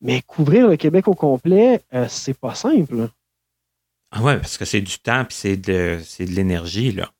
[0.00, 3.08] Mais couvrir le Québec au complet, euh, c'est pas simple.
[4.10, 7.10] Ah ouais, parce que c'est du temps puis c'est de, de l'énergie, là.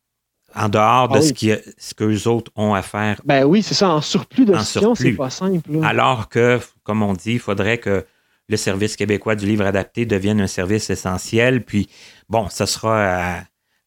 [0.54, 3.20] en dehors de ah ce, qui, ce qu'eux autres ont à faire.
[3.24, 5.70] Ben oui, c'est ça, en surplus de c'est pas simple.
[5.82, 8.04] Alors que, comme on dit, il faudrait que
[8.48, 11.64] le service québécois du livre adapté devienne un service essentiel.
[11.64, 11.88] Puis,
[12.28, 13.40] bon, ce sera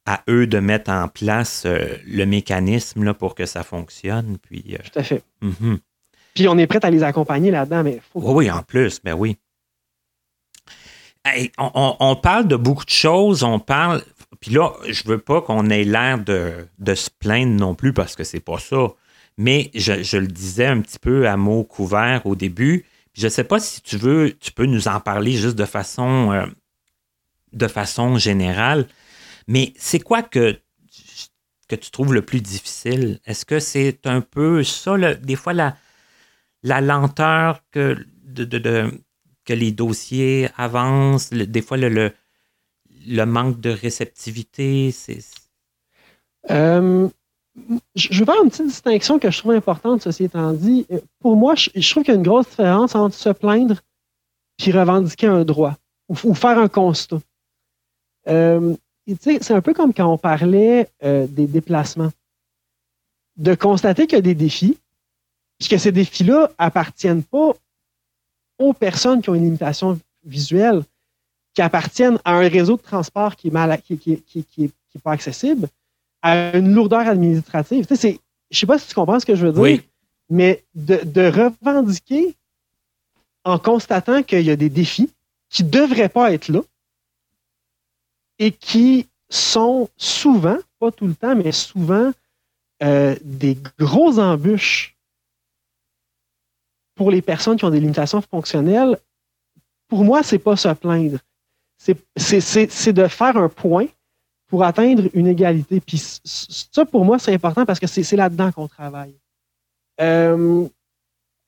[0.06, 4.38] à, eux de mettre en place euh, le mécanisme là, pour que ça fonctionne.
[4.40, 5.24] Puis, euh, Tout à fait.
[5.42, 5.80] Mhm.
[6.40, 7.84] Puis, on est prêt à les accompagner là-dedans.
[7.84, 8.22] Mais faut...
[8.34, 9.36] oui, en plus, ben oui.
[11.58, 13.44] on, parle de beaucoup de choses.
[13.44, 14.02] On parle.
[14.40, 16.66] Puis là, je veux pas qu'on ait l'air de,
[16.96, 18.88] se plaindre non plus parce que c'est pas ça.
[19.38, 22.86] Mais je, le disais un petit peu à mots couverts au début.
[23.16, 26.32] Je ne sais pas si tu veux, tu peux nous en parler juste de façon,
[26.32, 26.46] euh,
[27.52, 28.88] de façon générale,
[29.48, 30.58] mais c'est quoi que,
[31.68, 33.20] que tu trouves le plus difficile?
[33.26, 35.76] Est-ce que c'est un peu ça, des fois, la,
[36.64, 38.91] la lenteur que, de,
[39.45, 42.12] que les dossiers avancent, des fois, le,
[43.07, 44.91] le, manque de réceptivité?
[44.91, 45.20] C'est...
[46.49, 47.10] Euh,
[47.95, 50.86] je vais faire une petite distinction que je trouve importante, ceci étant dit.
[51.20, 53.82] Pour moi, je, trouve qu'il y a une grosse différence entre se plaindre
[54.57, 55.78] puis revendiquer un droit
[56.10, 57.20] ou, faire un constat.
[58.28, 58.76] Euh,
[59.22, 62.12] c'est un peu comme quand on parlait euh, des déplacements.
[63.38, 64.78] De constater qu'il y a des défis,
[65.60, 67.53] puis que ces défis-là appartiennent pas
[68.57, 70.84] aux personnes qui ont une limitation visuelle,
[71.53, 75.01] qui appartiennent à un réseau de transport qui est, mal, qui, qui, qui, qui est
[75.03, 75.68] pas accessible,
[76.22, 77.86] à une lourdeur administrative.
[77.86, 79.82] Tu sais, je sais pas si tu comprends ce que je veux dire,
[80.30, 82.36] mais de, revendiquer
[83.43, 85.10] en constatant qu'il y a des défis
[85.49, 86.62] qui ne devraient pas être là
[88.38, 92.12] et qui sont souvent, pas tout le temps, mais souvent
[92.84, 94.95] euh, des gros embûches
[97.00, 98.97] pour les personnes qui ont des limitations fonctionnelles.
[99.88, 101.18] Pour moi, c'est pas se plaindre.
[101.78, 103.86] C'est de faire un point
[104.47, 105.80] pour atteindre une égalité.
[105.80, 109.16] Puis ça, pour moi, c'est important parce que c'est là-dedans qu'on travaille.
[110.02, 110.68] Euh,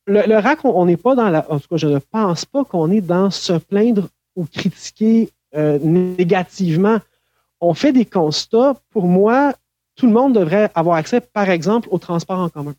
[0.08, 1.46] le, RAC, on n'est pas dans la.
[1.52, 5.80] En tout cas, je ne pense pas qu'on est dans se plaindre ou critiquer euh,
[5.80, 7.00] négativement.
[7.60, 8.76] On fait des constats.
[8.92, 9.54] Pour moi,
[9.96, 12.74] tout le monde devrait avoir accès, par exemple, au transport en commun.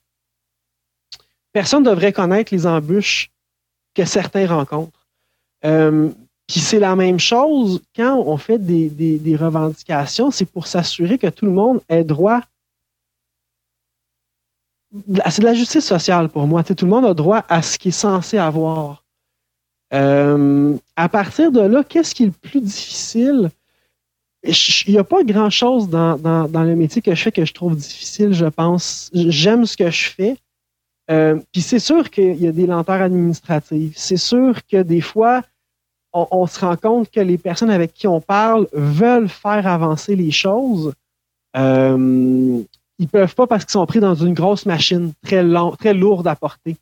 [1.52, 3.30] Personne ne devrait connaître les embûches
[3.94, 5.06] que certains rencontrent.
[5.64, 6.10] Euh,
[6.48, 11.46] puis c'est la même chose quand on fait des, revendications, c'est pour s'assurer que tout
[11.46, 12.40] le monde ait droit.
[15.30, 16.62] C'est de la justice sociale pour moi.
[16.62, 19.02] tout le monde a droit à ce qu'il est censé avoir.
[19.94, 23.50] Euh, à partir de là, qu'est-ce qui est le plus difficile?
[24.44, 26.18] Il n'y a pas grand-chose dans,
[26.52, 29.10] le métier que je fais que je trouve difficile, je pense.
[29.14, 30.36] J'aime ce que je fais.
[31.12, 33.92] Euh, puis c'est sûr qu'il y a des lenteurs administratives.
[33.96, 35.42] C'est sûr que des fois,
[36.14, 40.30] on, se rend compte que les personnes avec qui on parle veulent faire avancer les
[40.30, 40.92] choses.
[41.56, 42.62] Euh,
[42.98, 45.44] ils peuvent pas parce qu'ils sont pris dans une grosse machine très,
[45.78, 46.76] très lourde à porter.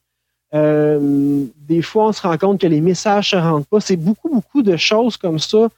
[0.55, 3.81] Euh, des fois, on se rend compte que les messages ne se rendent pas.
[3.81, 5.69] C'est beaucoup, beaucoup de choses comme ça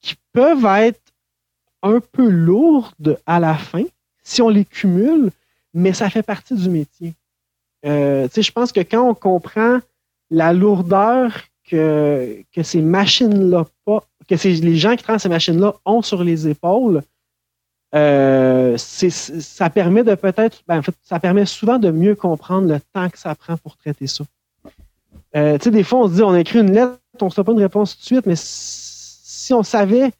[0.00, 1.00] qui peuvent être
[1.82, 3.84] un peu lourdes à la fin
[4.24, 5.30] si on les cumule,
[5.74, 7.14] mais ça fait partie du métier.
[7.84, 9.78] Euh, je pense que quand on comprend
[10.30, 11.32] la lourdeur
[11.68, 13.66] que, ces machines-là
[14.28, 17.02] que les gens qui travaillent ces machines-là ont sur les épaules,
[17.94, 22.80] euh, ça permet de peut-être, ben, en fait, ça permet souvent de mieux comprendre le
[22.92, 24.24] temps que ça prend pour traiter ça.
[25.36, 27.58] Euh, des fois, on se dit, on écrit une lettre, on ne reçoit pas une
[27.58, 30.10] réponse tout de suite, mais si on savait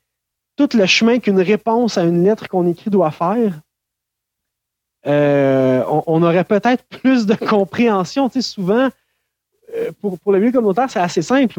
[0.57, 3.61] tout le chemin qu'une réponse à une lettre qu'on écrit doit faire,
[5.07, 8.29] euh, on, aurait peut-être plus de compréhension.
[8.29, 8.89] Tu sais, souvent,
[9.77, 11.59] euh, pour, pour le milieu communautaire, c'est assez simple.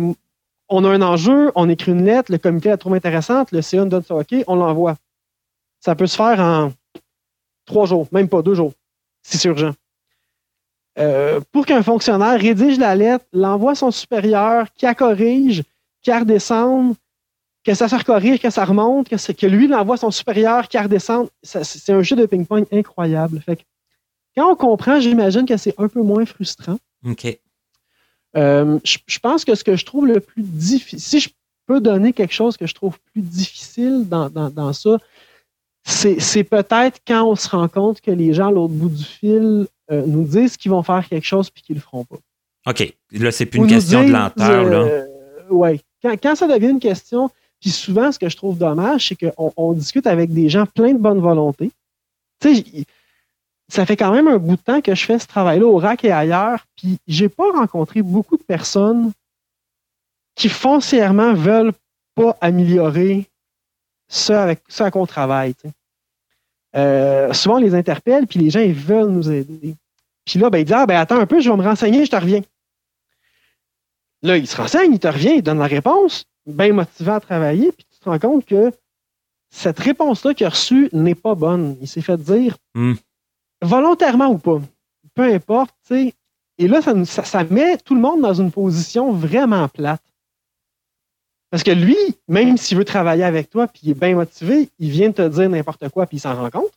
[0.69, 3.83] On a un enjeu, on écrit une lettre, le comité la trouve intéressante, le CA
[3.83, 4.95] nous donne ça OK, on l'envoie.
[5.79, 6.71] Ça peut se faire en
[7.65, 8.73] trois jours, même pas deux jours,
[9.23, 9.73] si c'est urgent.
[10.99, 15.63] Euh, pour qu'un fonctionnaire rédige la lettre, l'envoie à son supérieur, qui la corrige,
[16.01, 16.95] qui la redescende,
[17.63, 20.77] que ça se recorrige, que ça remonte, que, que lui l'envoie à son supérieur, qui
[20.77, 23.41] la redescende, c'est un jeu de ping-pong incroyable.
[23.41, 23.65] Fait
[24.35, 26.77] quand on comprend, j'imagine que c'est un peu moins frustrant.
[27.05, 27.37] OK.
[28.35, 31.29] Euh, je, pense que ce que je trouve le plus difficile, si je
[31.67, 34.97] peux donner quelque chose que je trouve plus difficile dans, dans, ça,
[35.83, 39.67] c'est peut-être quand on se rend compte que les gens à l'autre bout du fil
[39.91, 42.17] euh, nous disent qu'ils vont faire quelque chose puis qu'ils le feront pas.
[42.65, 42.93] OK.
[43.11, 44.65] Là, c'est plus une question de lenteur.
[44.65, 45.05] Euh,
[45.49, 45.81] oui.
[46.01, 47.29] Quand, quand, ça devient une question,
[47.63, 50.91] puis souvent, ce que je trouve dommage, c'est qu'on on discute avec des gens pleins
[50.91, 51.71] de bonne volonté.
[52.41, 52.85] Tu sais,
[53.69, 56.03] ça fait quand même un bout de temps que je fais ce travail-là au RAC
[56.03, 59.13] et ailleurs, puis j'ai pas rencontré beaucoup de personnes
[60.35, 61.71] qui foncièrement veulent
[62.15, 63.29] pas améliorer
[64.09, 65.53] ce avec ça qu'on travaille.
[66.75, 69.77] euh, souvent, on les interpelle, puis les gens, ils veulent nous aider.
[70.25, 72.11] Puis là, ben, ils disent Ah, ben, attends un peu, je vais me renseigner, je
[72.11, 72.41] te reviens.
[74.21, 77.71] Là, il se renseigne, il te revient, il donne la réponse, bien motivé à travailler,
[77.71, 78.71] puis tu te rends compte que
[79.49, 81.77] cette réponse-là qu'il a reçue n'est pas bonne.
[81.81, 82.93] Il s'est fait dire, Hmm.
[83.61, 84.59] volontairement ou pas,
[85.13, 86.13] peu importe, tu sais.
[86.57, 90.01] Et là, ça, nous- ça- ça met tout le monde dans une position vraiment plate.
[91.49, 91.95] Parce que lui,
[92.27, 95.27] même s'il veut travailler avec toi, puis il est bien motivé, il vient de te
[95.27, 96.71] dire n'importe quoi, puis il s'en rend compte.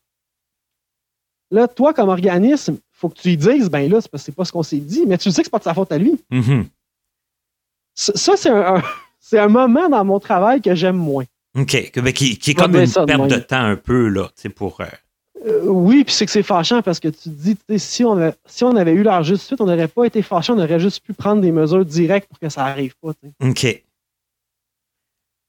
[1.50, 4.32] Là, toi, comme organisme, faut que tu lui dises, ben là, c'est parce que c'est
[4.36, 5.98] pas ce qu'on s'est dit, mais tu sais que c'est pas de sa faute à
[5.98, 6.20] lui.
[6.30, 6.66] Mhm.
[7.94, 8.82] Ça, ça, c'est un, un-
[9.28, 11.24] c'est un moment dans mon travail que j'aime moins.
[11.58, 11.92] OK.
[11.96, 14.48] Ben, Qui, qui est comme une de perte de temps un peu, là, tu sais,
[14.48, 14.80] pour.
[14.80, 14.84] euh,
[15.46, 18.04] Euh, oui, puis c'est que c'est fâchant parce que tu te dis, tu sais, si
[18.04, 20.62] on, avait, si on avait eu l'heure juste suite, on n'aurait pas été fâchant, on
[20.62, 23.12] aurait juste pu prendre des mesures directes pour que ça arrive pas.
[23.42, 23.82] OK.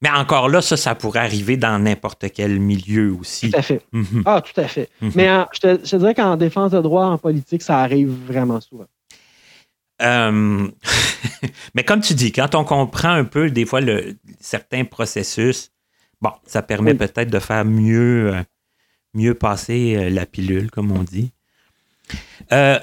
[0.00, 3.50] Mais encore là, ça, ça pourrait arriver dans n'importe quel milieu aussi.
[3.50, 3.82] Tout à fait.
[3.92, 4.22] Mhm.
[4.26, 4.88] Ah, tout à fait.
[5.00, 5.12] Mhm.
[5.16, 8.10] Mais en- je, te, je te dirais qu'en défense de droit, en politique, ça arrive
[8.26, 8.86] vraiment souvent.
[10.02, 10.68] Euh,
[11.74, 15.70] Mais comme tu dis, quand on comprend un peu des fois le, certains processus,
[16.20, 16.98] bon, ça permet Oui.
[16.98, 18.42] peut-être de faire mieux, euh,
[19.14, 21.32] mieux passer euh, la pilule, comme on dit.
[22.50, 22.78] En,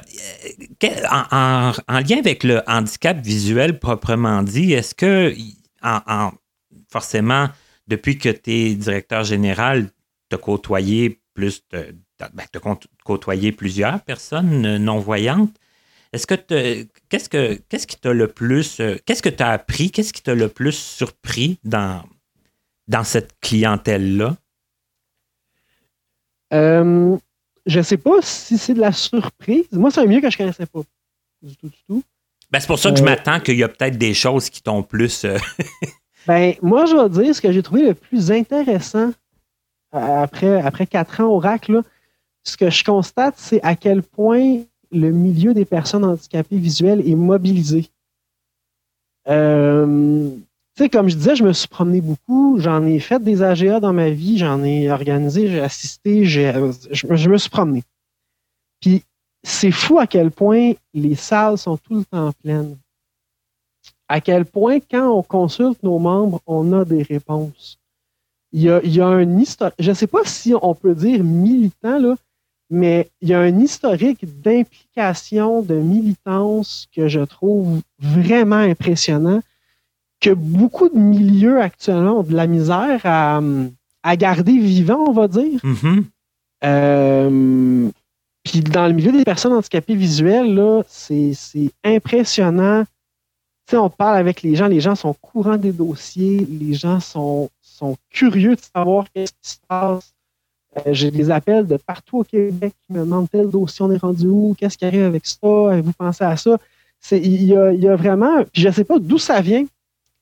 [1.31, 5.33] en- en lien avec le handicap visuel proprement dit, est-ce que,
[5.81, 6.33] en, en-
[6.91, 7.49] forcément,
[7.87, 9.89] depuis que tu es directeur général,
[10.29, 15.55] tu as côtoyé plus de, ben, con- côtoyé plusieurs personnes non-voyantes?
[16.15, 16.35] Est-ce que
[17.09, 20.21] qu'est-ce que qu'est-ce qui t'a le plus euh, qu'est-ce que tu as appris, qu'est-ce qui
[20.23, 22.03] t'a le plus surpris dans,
[22.87, 24.35] dans cette clientèle-là?
[26.53, 27.17] Euh,
[27.65, 29.65] je sais pas si c'est de la surprise.
[29.71, 30.81] Moi, c'est un milieu que je connaissais pas.
[31.41, 32.03] Du tout, du tout.
[32.51, 34.61] Ben, c'est pour ça que je Euh, m'attends qu'il y a peut-être des choses qui
[34.61, 35.25] t'ont plus.
[35.25, 35.37] euh,
[36.27, 39.11] Ben, moi, je vais dire ce que j'ai trouvé le plus intéressant
[39.91, 41.67] après, après quatre ans au RAC.
[41.67, 41.81] Là,
[42.43, 44.63] ce que je constate, c'est à quel point
[44.95, 47.89] le milieu des personnes handicapées visuelles est mobilisé.
[49.27, 50.29] Euh,
[50.91, 52.59] comme je disais, je me suis promené beaucoup.
[52.59, 54.37] J'en ai fait des AGA dans ma vie.
[54.37, 56.53] J'en ai organisé, j'ai assisté, j'ai,
[56.91, 57.83] je, me- je me suis promené.
[58.81, 59.03] Puis,
[59.43, 62.77] c'est fou à quel point les salles sont tout le temps pleines
[64.07, 67.79] à quel point, quand on consulte nos membres, on a des réponses.
[68.51, 70.95] Il y a, il y a un historique, je ne sais pas si on peut
[70.95, 72.15] dire militant, là,
[72.69, 79.41] mais il y a un historique d'implication, de militance que je trouve vraiment impressionnant,
[80.21, 83.41] que beaucoup de milieux actuellement ont de la misère à,
[84.03, 85.59] à garder vivant, on va dire.
[85.63, 86.05] mhm.
[86.63, 87.89] Euh,
[88.43, 91.33] Puis dans le milieu des personnes handicapées visuelles, c'est
[91.83, 92.83] impressionnant.
[93.67, 96.99] Tu sais, on parle avec les gens, les gens sont courants des dossiers, les gens
[96.99, 100.13] sont, sont curieux de savoir qu'est-ce qui se passe.
[100.77, 103.97] Euh, J'ai des appels de partout au Québec qui me demandent tel dossier, on est
[103.97, 105.37] rendu où, qu'est-ce qui arrive avec ça,
[105.71, 106.57] avez-vous pensé à ça?
[107.11, 109.65] Il y a, vraiment, puis je ne sais pas d'où ça vient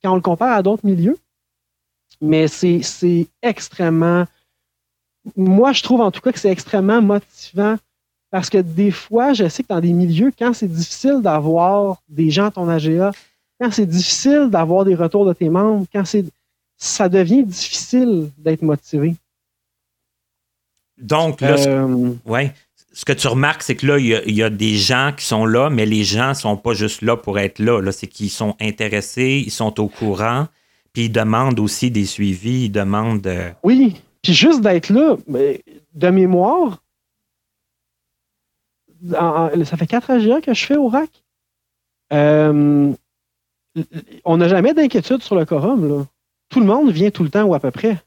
[0.04, 1.18] quand on le compare à d'autres milieux,
[2.20, 4.26] mais c'est extrêmement
[5.36, 7.78] moi, je trouve en tout cas que c'est extrêmement motivant
[8.30, 12.30] parce que des fois, je sais que dans des milieux, quand c'est difficile d'avoir des
[12.32, 13.12] gens à ton AGA,
[13.60, 16.26] quand c'est difficile d'avoir des retours de tes membres, quand c'est
[16.78, 19.16] ça devient difficile d'être motivé.
[20.98, 22.54] Donc, là, ce- Euh, ouais,
[22.94, 25.12] ce que tu remarques, c'est que là, il y, a, il y a des gens
[25.18, 27.82] qui sont là, mais les gens ne sont pas juste là pour être là.
[27.82, 30.48] là c'est qu'ils sont intéressés, ils sont au courant,
[30.94, 33.26] puis ils demandent aussi des suivis, ils demandent.
[33.28, 35.64] euh, oui, puis juste d'être là, mais
[35.96, 36.84] de mémoire,
[39.18, 41.10] en- en- ça fait quatre AGA que je fais au RAC.
[42.14, 42.94] Euh,
[44.24, 45.88] on n'a jamais d'inquiétude sur le quorum.
[45.90, 46.06] Là.
[46.50, 47.98] Tout le monde vient tout le temps ou à peu près.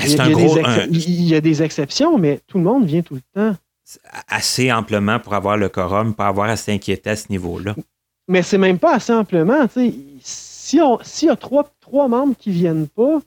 [0.00, 0.58] Il y, c'est a, il y gros.
[0.64, 3.56] un- il y a des exceptions, mais tout le monde vient tout le temps.
[4.28, 7.74] assez amplement pour avoir le quorum, pas avoir à s'inquiéter à ce niveau-là.
[8.28, 9.66] Mais c'est même pas assez amplement.
[9.68, 9.94] sais.
[10.20, 13.20] Si on, s'il y a trois, trois membres qui viennent pas,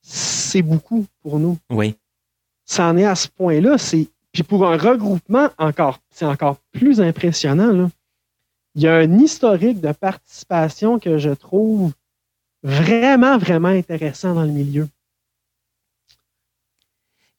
[0.00, 1.58] c'est beaucoup pour nous.
[1.70, 1.96] Oui.
[2.64, 3.76] Ça en est à ce point-là.
[4.32, 7.72] Puis pour un regroupement, encore, c'est encore plus impressionnant.
[7.72, 7.90] là.
[8.76, 11.92] Il y a un historique de participation que je trouve
[12.62, 14.86] vraiment, vraiment intéressant dans le milieu.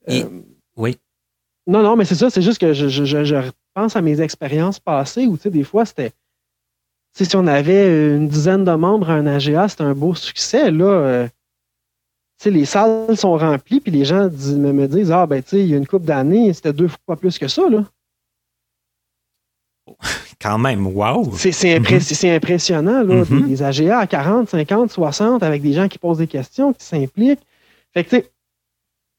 [0.09, 0.41] Et- Euh,
[0.77, 0.97] oui.
[1.67, 3.35] Non, non, mais c'est ça, c'est juste que je, je, je, je
[3.73, 6.09] pense à mes expériences passées où, tu sais, des fois, c'était.
[6.11, 10.15] Tu sais, si on avait une dizaine de membres à un AGA, c'était un beau
[10.15, 10.71] succès.
[10.71, 15.11] Là, euh, tu sais, les salles sont remplies, puis les gens dis- me, me disent
[15.11, 17.47] Ah, ben, tu sais, il y a une couple d'années, c'était deux fois plus que
[17.47, 17.69] ça.
[17.69, 17.83] Là.
[20.41, 21.31] Quand même, wow!
[21.35, 23.41] C'est, impré- c'est impressionnant, là, Mhm.
[23.41, 26.85] des, des AGA à 40, 50, 60, avec des gens qui posent des questions, qui
[26.85, 27.41] s'impliquent.
[27.93, 28.31] Fait que, tu sais,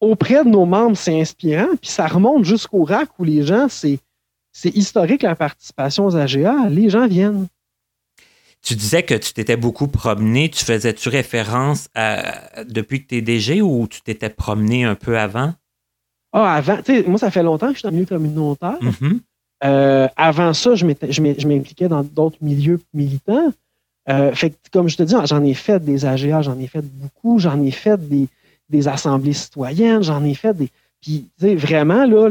[0.01, 3.99] auprès de nos membres, c'est inspirant, puis ça remonte jusqu'au RAC où les gens, c'est,
[4.53, 7.47] c'est historique la participation aux AGA, les gens viennent.
[8.63, 10.51] Tu disais que tu t'étais beaucoup promené.
[10.51, 15.19] Tu faisais-tu référence à depuis que tu es DG ou tu t'étais promené un peu
[15.19, 15.55] avant?
[16.33, 18.79] Ah, avant, tu sais, moi, ça fait longtemps que je suis dans le milieu communautaire.
[19.63, 20.87] Euh, avant ça, je
[21.47, 23.53] m'impliquais dans d'autres milieux militants.
[24.09, 26.83] Euh, fait que, comme je te dis, j'en ai fait des AGA, j'en ai fait
[26.83, 28.29] beaucoup, j'en ai fait des,
[28.71, 30.69] des assemblées citoyennes, j'en ai fait des.
[31.01, 32.29] Puis, tu sais, vraiment, là,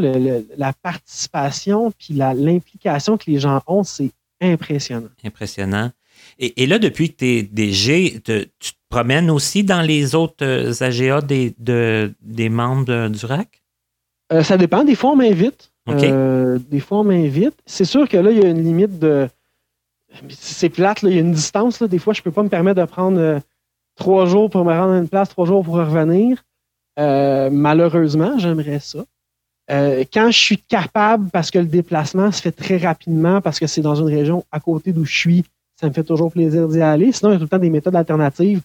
[0.58, 4.12] la participation puis l'implication que les gens ont, c'est
[4.42, 5.10] impressionnant.
[5.24, 5.92] Impressionnant.
[6.38, 10.74] Et, là, depuis que tu es DG, tu te promènes aussi dans les autres euh,
[10.80, 13.62] AGA des, des membres du RAC?
[14.32, 14.84] Euh, ça dépend.
[14.84, 15.72] Des fois, on m'invite.
[15.88, 17.56] Euh, des fois, on m'invite.
[17.66, 19.28] C'est sûr que là, il y a une limite de.
[20.30, 21.80] C'est plate, là, il y a une distance.
[21.80, 21.88] Là.
[21.88, 23.42] Des fois, je ne peux pas me permettre de prendre
[24.00, 26.44] trois jours pour me rendre à une place, trois jours pour revenir.
[26.98, 29.06] malheureusement, j'aimerais ça.
[29.70, 33.82] quand je suis capable, parce que le déplacement se fait très rapidement, parce que c'est
[33.82, 35.46] dans une région à côté d'où je suis,
[35.80, 37.12] ça me fait toujours plaisir d'y aller.
[37.12, 38.62] Sinon, il y a tout le temps des méthodes alternatives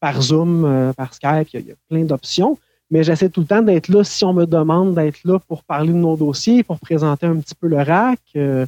[0.00, 2.58] par Zoom, euh, par Skype, il y, a, plein d'options.
[2.90, 5.92] Mais j'essaie tout le temps d'être là si on me demande d'être là pour parler
[5.92, 8.20] de nos dossiers, pour présenter un petit peu le RAC.
[8.36, 8.66] Euh,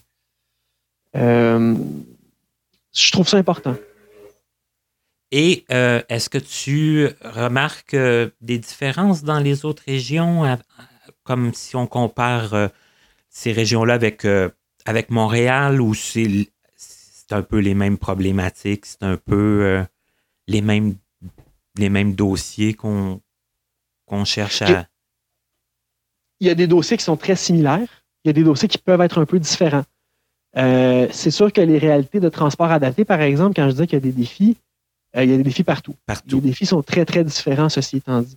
[1.14, 1.74] euh,
[2.94, 3.74] je trouve ça important.
[5.38, 7.94] Et est-ce que tu remarques
[8.40, 10.56] des différences dans les autres régions,
[11.24, 12.70] comme si on compare
[13.28, 14.26] ces régions-là avec,
[14.86, 15.92] avec Montréal, où
[17.26, 19.84] c'est un peu les mêmes problématiques, c'est un peu euh,
[20.46, 20.94] les, mêmes,
[21.76, 23.20] les mêmes dossiers qu'on
[24.24, 24.86] cherche à.
[26.38, 28.78] Il y a des dossiers qui sont très similaires, il y a des dossiers qui
[28.78, 29.84] peuvent être un peu différents.
[30.56, 33.94] Euh, c'est sûr que les réalités de transport adapté, par exemple, quand je dis qu'il
[33.94, 34.56] y a des défis,
[35.16, 35.94] euh, il y a des défis partout.
[36.06, 36.36] partout.
[36.36, 38.36] Les défis sont très, très différents, ceci étant dit.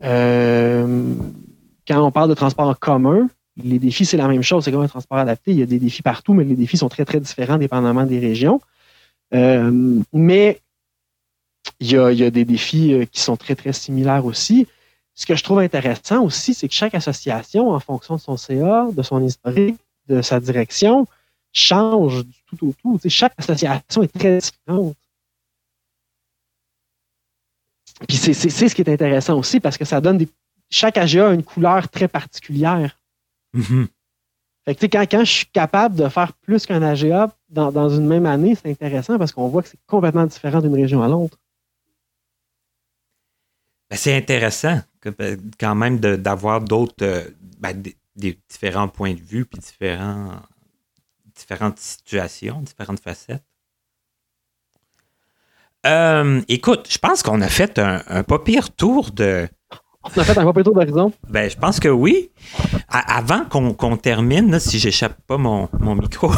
[0.00, 0.86] quand
[1.90, 3.28] on parle de transport en commun,
[3.62, 4.64] les défis, c'est la même chose.
[4.64, 5.52] C'est comme un transport adapté.
[5.52, 8.18] Il y a des défis partout, mais les défis sont très, très différents dépendamment des
[8.18, 8.60] régions.
[9.34, 10.60] Euh, mais
[11.80, 14.66] il y, a, des défis euh, qui sont très, très similaires aussi.
[15.14, 18.88] Ce que je trouve intéressant aussi, c'est que chaque association, en fonction de son CA,
[18.92, 19.78] de son historique,
[20.08, 21.06] de sa direction,
[21.52, 23.08] change du tout au tout.
[23.08, 24.94] chaque association est très différente.
[28.06, 30.28] Puis c'est ce qui est intéressant aussi parce que ça donne des.
[30.68, 32.98] Chaque AGA a une couleur très particulière.
[33.54, 33.88] Mhm.
[34.66, 39.16] quand, je suis capable de faire plus qu'un AGA dans, une même année, c'est intéressant
[39.16, 41.38] parce qu'on voit que c'est complètement différent d'une région à l'autre.
[43.88, 44.80] Ben, c'est intéressant
[45.10, 47.28] ben, quand même d'avoir d'autres, euh,
[47.58, 47.80] ben,
[48.14, 50.40] des, différents points de vue, puis différents,
[51.34, 53.44] différentes situations, différentes facettes.
[55.86, 59.48] Euh, écoute, je pense qu'on a fait un, un pas pire tour de,
[60.14, 61.12] on a fait un peu tour d'horizon?
[61.28, 62.30] Ben, je pense que oui.
[62.88, 66.30] avant qu'on termine, si j'échappe pas mon, micro.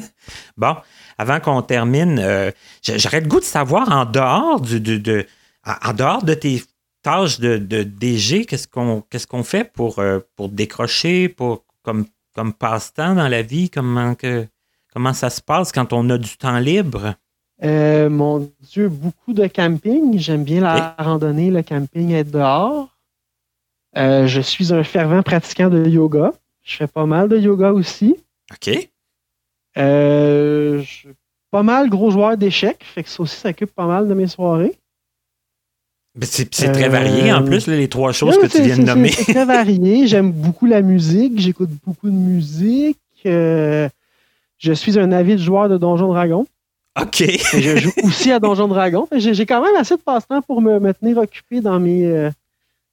[0.56, 0.76] bon,
[1.18, 2.50] avant qu'on termine, euh,
[2.82, 5.26] j'aurais le goût de savoir en dehors du, de,
[5.64, 6.62] en dehors de tes
[7.02, 12.52] tâches de, DG, qu'est-ce qu'on qu'est-ce qu'on fait pour, euh, pour décrocher, pour comme, comme
[12.52, 13.68] passe-temps dans la vie?
[13.68, 14.46] Comment, que,
[14.92, 17.14] comment ça se passe quand on a du temps libre?
[17.64, 20.18] Euh, mon Dieu, beaucoup de camping.
[20.18, 22.96] J'aime bien la randonnée, le camping, être dehors.
[23.96, 26.32] Euh, je suis un fervent pratiquant de yoga.
[26.62, 28.16] Je fais pas mal de yoga aussi.
[28.50, 28.88] OK.
[29.78, 31.08] Euh, je suis
[31.50, 34.26] pas mal gros joueur d'échecs, fait que ça aussi, ça occupe pas mal de mes
[34.26, 34.74] soirées.
[36.20, 39.10] C'est très varié en euh, plus, les trois choses que tu viens de nommer.
[39.10, 40.06] C'est très varié.
[40.06, 41.38] J'aime beaucoup la musique.
[41.38, 42.98] J'écoute beaucoup de musique.
[43.24, 43.88] je
[44.74, 46.46] suis un avide joueur de Donjon Dragon.
[47.00, 47.24] OK.
[47.54, 49.08] je joue aussi à Donjon Dragon.
[49.12, 52.30] J'ai quand même assez de passe-temps pour me, me, tenir occupé dans mes,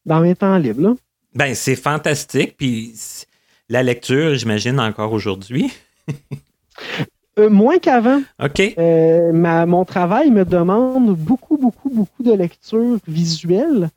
[0.06, 0.96] dans mes temps libres.
[1.36, 2.56] Ben, c'est fantastique.
[2.58, 2.94] Puis
[3.70, 5.72] la lecture, j'imagine, encore aujourd'hui.
[7.38, 8.22] Euh, moins qu'avant.
[8.44, 8.60] OK.
[8.78, 9.32] Euh,
[9.66, 13.90] mon travail me demande beaucoup, beaucoup, beaucoup de lecture visuelle.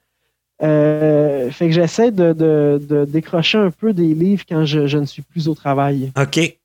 [0.63, 5.49] Euh, fait que j'essaie de, décrocher un peu des livres quand je, ne suis plus
[5.49, 6.13] au travail.
[6.17, 6.57] OK.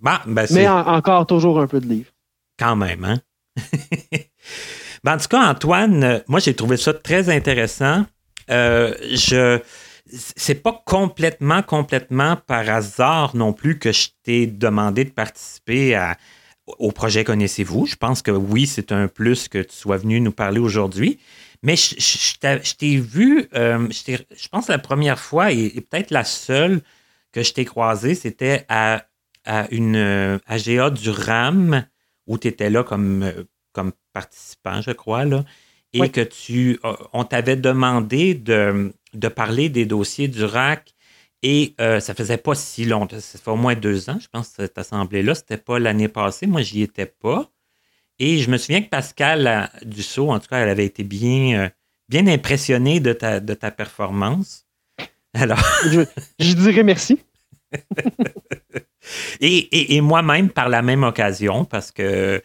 [0.00, 2.10] ben Mais encore toujours un peu de livres.
[2.58, 3.20] Quand même, hein?
[5.04, 8.06] ben, en tout cas, Antoine, moi, j'ai trouvé ça très intéressant.
[8.50, 9.60] Euh, je
[10.08, 16.12] c'est pas complètement, complètement par hasard non plus que je t'ai demandé de participer
[16.66, 17.86] au projet Connaissez-vous.
[17.86, 21.18] Je pense que oui, c'est un plus que tu sois venu nous parler aujourd'hui.
[21.62, 26.80] Mais je, t'ai vu, euh, je, pense la première fois et, peut-être la seule
[27.32, 29.04] que je t'ai croisé, c'était à,
[29.44, 31.84] à, une euh, AGA du RAM
[32.26, 33.32] où tu étais là comme,
[33.72, 35.24] comme participant, je crois.
[35.24, 35.44] Là.
[35.92, 40.94] et que tu, euh, on t'avait demandé de, de, parler des dossiers du RAC
[41.42, 44.48] et euh, ça faisait pas si longtemps, ça fait au moins deux ans, je pense,
[44.48, 45.34] cette assemblée-là.
[45.34, 47.50] C'était pas l'année passée, moi, j'y étais pas.
[48.18, 51.68] Et je me souviens que Pascal Dussault, en tout cas, elle avait été bien, euh,
[52.08, 54.66] bien impressionnée de ta, de ta performance.
[55.34, 55.62] Alors.
[55.90, 56.00] je,
[56.38, 57.20] je dirais merci.
[59.40, 62.42] et, moi-même, par la même occasion, parce que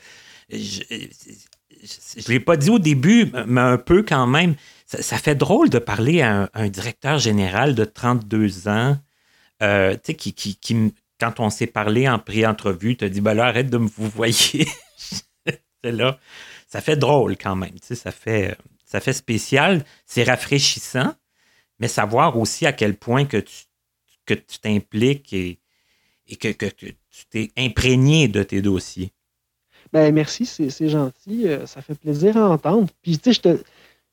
[0.49, 4.55] je ne l'ai pas dit au début, mais un peu quand même.
[4.85, 8.97] Ça, fait drôle de parler à un, directeur général de 32 ans,
[9.63, 13.69] euh, sais, qui, qui, quand on s'est parlé en pré-entrevue, te dit, ben là, arrête
[13.69, 14.67] de me vous voyez.
[15.83, 16.19] là,
[16.67, 21.15] ça fait drôle quand même, ça fait, ça fait spécial, c'est rafraîchissant,
[21.79, 23.53] mais savoir aussi à quel point que tu
[24.25, 25.60] que tu t'impliques et,
[26.31, 26.95] et que, tu
[27.29, 29.11] t'es imprégné de tes dossiers.
[29.93, 31.47] Ben merci, c'est gentil.
[31.47, 32.87] Euh, ça fait plaisir à entendre.
[33.01, 33.63] Puis tu sais, je te,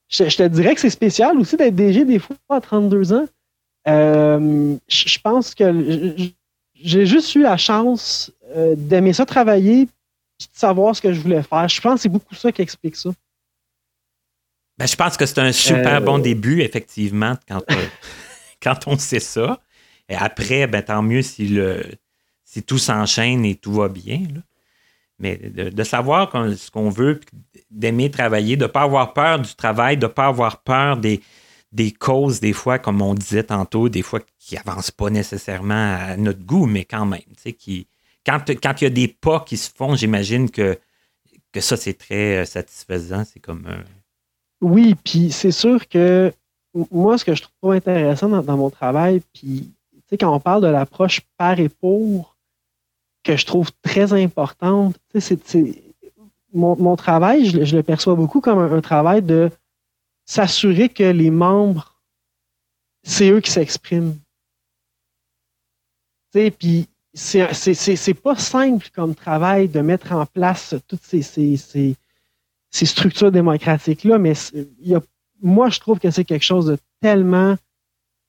[0.09, 3.27] je, te dirais que c'est spécial aussi d'être DG des fois à 32 ans.
[3.87, 6.17] Euh, je pense que
[6.75, 9.91] j'ai juste eu la chance euh, d'aimer ça travailler et de
[10.53, 11.69] savoir ce que je voulais faire.
[11.69, 13.11] Je pense que c'est beaucoup ça qui explique ça.
[14.79, 17.63] Ben, je pense que c'est un super bon début, effectivement, quand,
[18.63, 19.61] quand on sait ça.
[20.09, 21.85] Et après, ben, tant mieux si, le,
[22.49, 24.23] si tout s'enchaîne et tout va bien.
[25.19, 27.21] Mais de, savoir ce qu'on veut,
[27.71, 31.21] d'aimer travailler, de ne pas avoir peur du travail, de ne pas avoir peur des,
[31.73, 36.17] des causes, des fois, comme on disait tantôt, des fois qui n'avancent pas nécessairement à
[36.17, 37.21] notre goût, mais quand même.
[37.59, 37.87] Qui,
[38.25, 40.79] quand, il y a des pas qui se font, j'imagine que,
[41.53, 43.25] que ça, c'est très euh, satisfaisant.
[43.25, 43.67] C'est comme.
[44.63, 46.33] Oui, puis c'est sûr que
[46.91, 49.71] moi, ce que je trouve intéressant dans, dans mon travail, puis
[50.17, 52.38] quand on parle de l'approche par et pour,
[53.29, 55.39] que je trouve très importante, c'est,
[56.55, 59.51] mon, travail, je, le perçois beaucoup comme un, travail de
[60.25, 62.01] s'assurer que les membres,
[63.03, 64.17] c'est eux qui s'expriment.
[66.33, 74.19] Puis c'est, pas simple comme travail de mettre en place toutes ces, ces, structures démocratiques-là,
[74.19, 74.33] mais
[75.43, 77.57] moi, je trouve que c'est quelque chose de tellement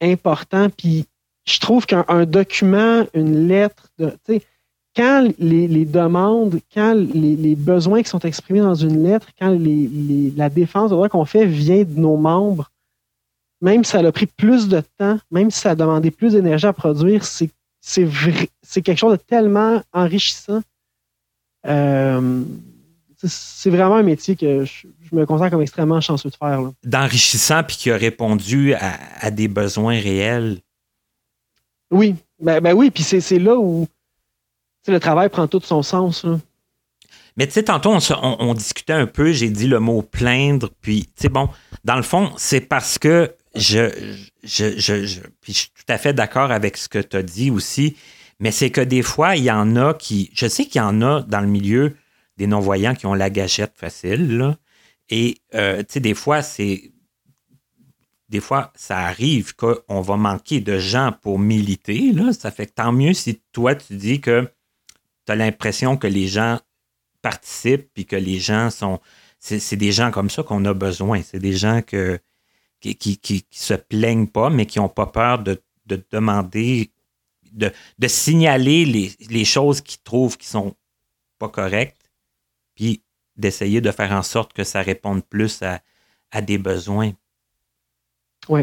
[0.01, 0.69] important.
[0.69, 1.05] Puis
[1.45, 3.89] je trouve qu'un document, une lettre,
[4.95, 9.57] quand les, demandes, quand les, besoins qui sont exprimés dans une lettre, quand
[10.35, 12.71] la défense de droit qu'on fait vient de nos membres,
[13.61, 16.65] même si ça a pris plus de temps, même si ça a demandé plus d'énergie
[16.65, 17.49] à produire, c'est
[17.81, 20.61] c'est quelque chose de tellement enrichissant.
[21.65, 22.43] Euh,
[23.17, 26.61] c'est vraiment un métier que je, me considère comme extrêmement chanceux de faire.
[26.83, 30.59] D'enrichissant puis qui a répondu à des besoins réels.
[31.91, 33.87] Oui, ben, ben oui, puis c'est là où
[34.87, 36.25] le travail prend tout son sens.
[37.37, 41.11] Mais tu sais, tantôt, on, discutait un peu, j'ai dit le mot plaindre, puis tu
[41.23, 41.49] sais, bon,
[41.85, 43.89] dans le fond, c'est parce que je,
[44.43, 47.51] je, je, puis je suis tout à fait d'accord avec ce que tu as dit
[47.51, 47.95] aussi,
[48.39, 51.01] mais c'est que des fois, il y en a qui, je sais qu'il y en
[51.01, 51.95] a dans le milieu
[52.37, 54.57] des non-voyants qui ont la gâchette facile, là,
[55.09, 56.91] et euh, tu sais, des fois, c'est
[58.29, 62.11] des fois, ça arrive qu'on va manquer de gens pour militer.
[62.11, 62.31] Là.
[62.31, 64.47] Ça fait que tant mieux si toi, tu dis que
[65.29, 66.59] tu as l'impression que les gens
[67.21, 68.99] participent et que les gens sont.
[69.37, 71.21] C'est des gens comme ça qu'on a besoin.
[71.21, 72.19] C'est des gens que,
[72.81, 75.61] qui, qui, se plaignent pas, mais qui n'ont pas peur de,
[76.11, 76.91] demander,
[77.51, 77.71] de,
[78.07, 80.75] signaler les, choses qu'ils trouvent qui sont
[81.37, 82.11] pas correctes,
[82.75, 83.03] puis
[83.37, 85.79] d'essayer de faire en sorte que ça réponde plus à,
[86.31, 87.13] à des besoins.
[88.49, 88.61] Oui.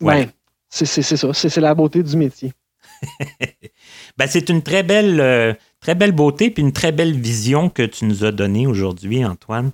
[0.00, 0.28] Ouais.
[0.68, 1.32] C'est ça.
[1.32, 2.52] C'est la beauté du métier.
[4.16, 7.82] ben, c'est une très belle, euh, très belle beauté puis une très belle vision que
[7.82, 9.72] tu nous as donnée aujourd'hui, Antoine.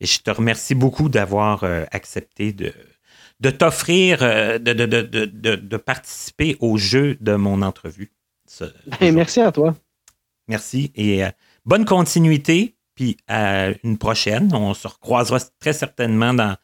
[0.00, 2.72] Et je te remercie beaucoup d'avoir euh, accepté de,
[3.40, 5.02] de t'offrir, euh, de, de,
[5.56, 8.12] de, participer au jeu de mon entrevue.
[9.00, 9.74] Ben, merci à toi.
[10.48, 11.22] Merci et
[11.64, 12.76] bonne continuité.
[12.94, 14.54] Puis à une prochaine.
[14.54, 16.56] On se recroisera très certainement dans,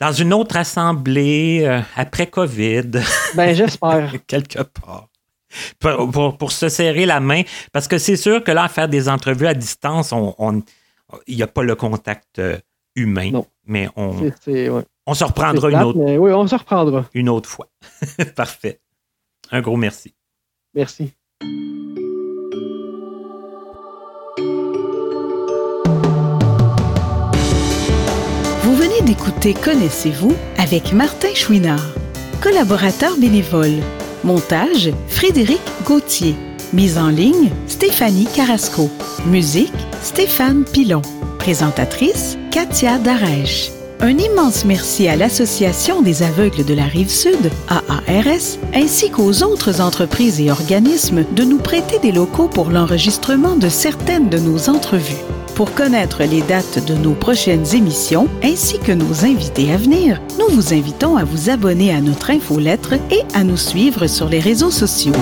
[0.00, 2.90] dans une autre assemblée euh, après COVID.
[3.34, 4.14] Ben, j'espère.
[4.26, 5.08] Quelque part.
[5.80, 7.42] Pour, se serrer la main.
[7.72, 10.62] Parce que c'est sûr que là, faire des entrevues à distance, il on,
[11.28, 12.58] n'y a pas le contact euh,
[12.94, 13.30] humain.
[13.30, 13.46] Non.
[13.64, 14.30] Mais on,
[15.06, 15.98] on se reprendra une autre.
[15.98, 17.06] oui, on se reprendra.
[17.14, 17.68] Une autre fois.
[18.36, 18.80] Parfait.
[19.50, 20.14] Un gros merci.
[20.74, 21.14] Merci.
[29.02, 31.94] D'écouter Connaissez-vous avec Martin Chouinard,
[32.40, 33.80] collaborateur bénévole.
[34.24, 36.34] Montage Frédéric Gauthier.
[36.72, 38.90] Mise en ligne Stéphanie Carrasco.
[39.26, 41.02] Musique Stéphane Pilon.
[41.38, 43.70] Présentatrice, Katia Darèche.
[44.00, 49.80] Un immense merci à l'Association des aveugles de la rive sud, AARS, ainsi qu'aux autres
[49.80, 55.24] entreprises et organismes de nous prêter des locaux pour l'enregistrement de certaines de nos entrevues.
[55.56, 60.54] Pour connaître les dates de nos prochaines émissions ainsi que nos invités à venir, nous
[60.54, 64.70] vous invitons à vous abonner à notre infolettre et à nous suivre sur les réseaux
[64.70, 65.14] sociaux.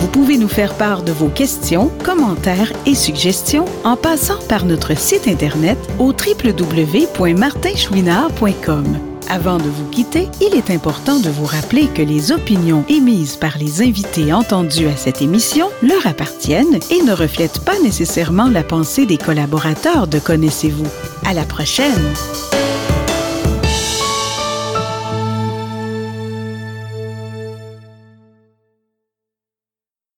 [0.00, 4.94] Vous pouvez nous faire part de vos questions, commentaires et suggestions en passant par notre
[4.94, 9.07] site Internet au www.martinchouinard.com.
[9.30, 13.58] Avant de vous quitter, il est important de vous rappeler que les opinions émises par
[13.58, 19.04] les invités entendus à cette émission leur appartiennent et ne reflètent pas nécessairement la pensée
[19.04, 20.88] des collaborateurs de Connaissez-vous.
[21.26, 22.14] À la prochaine!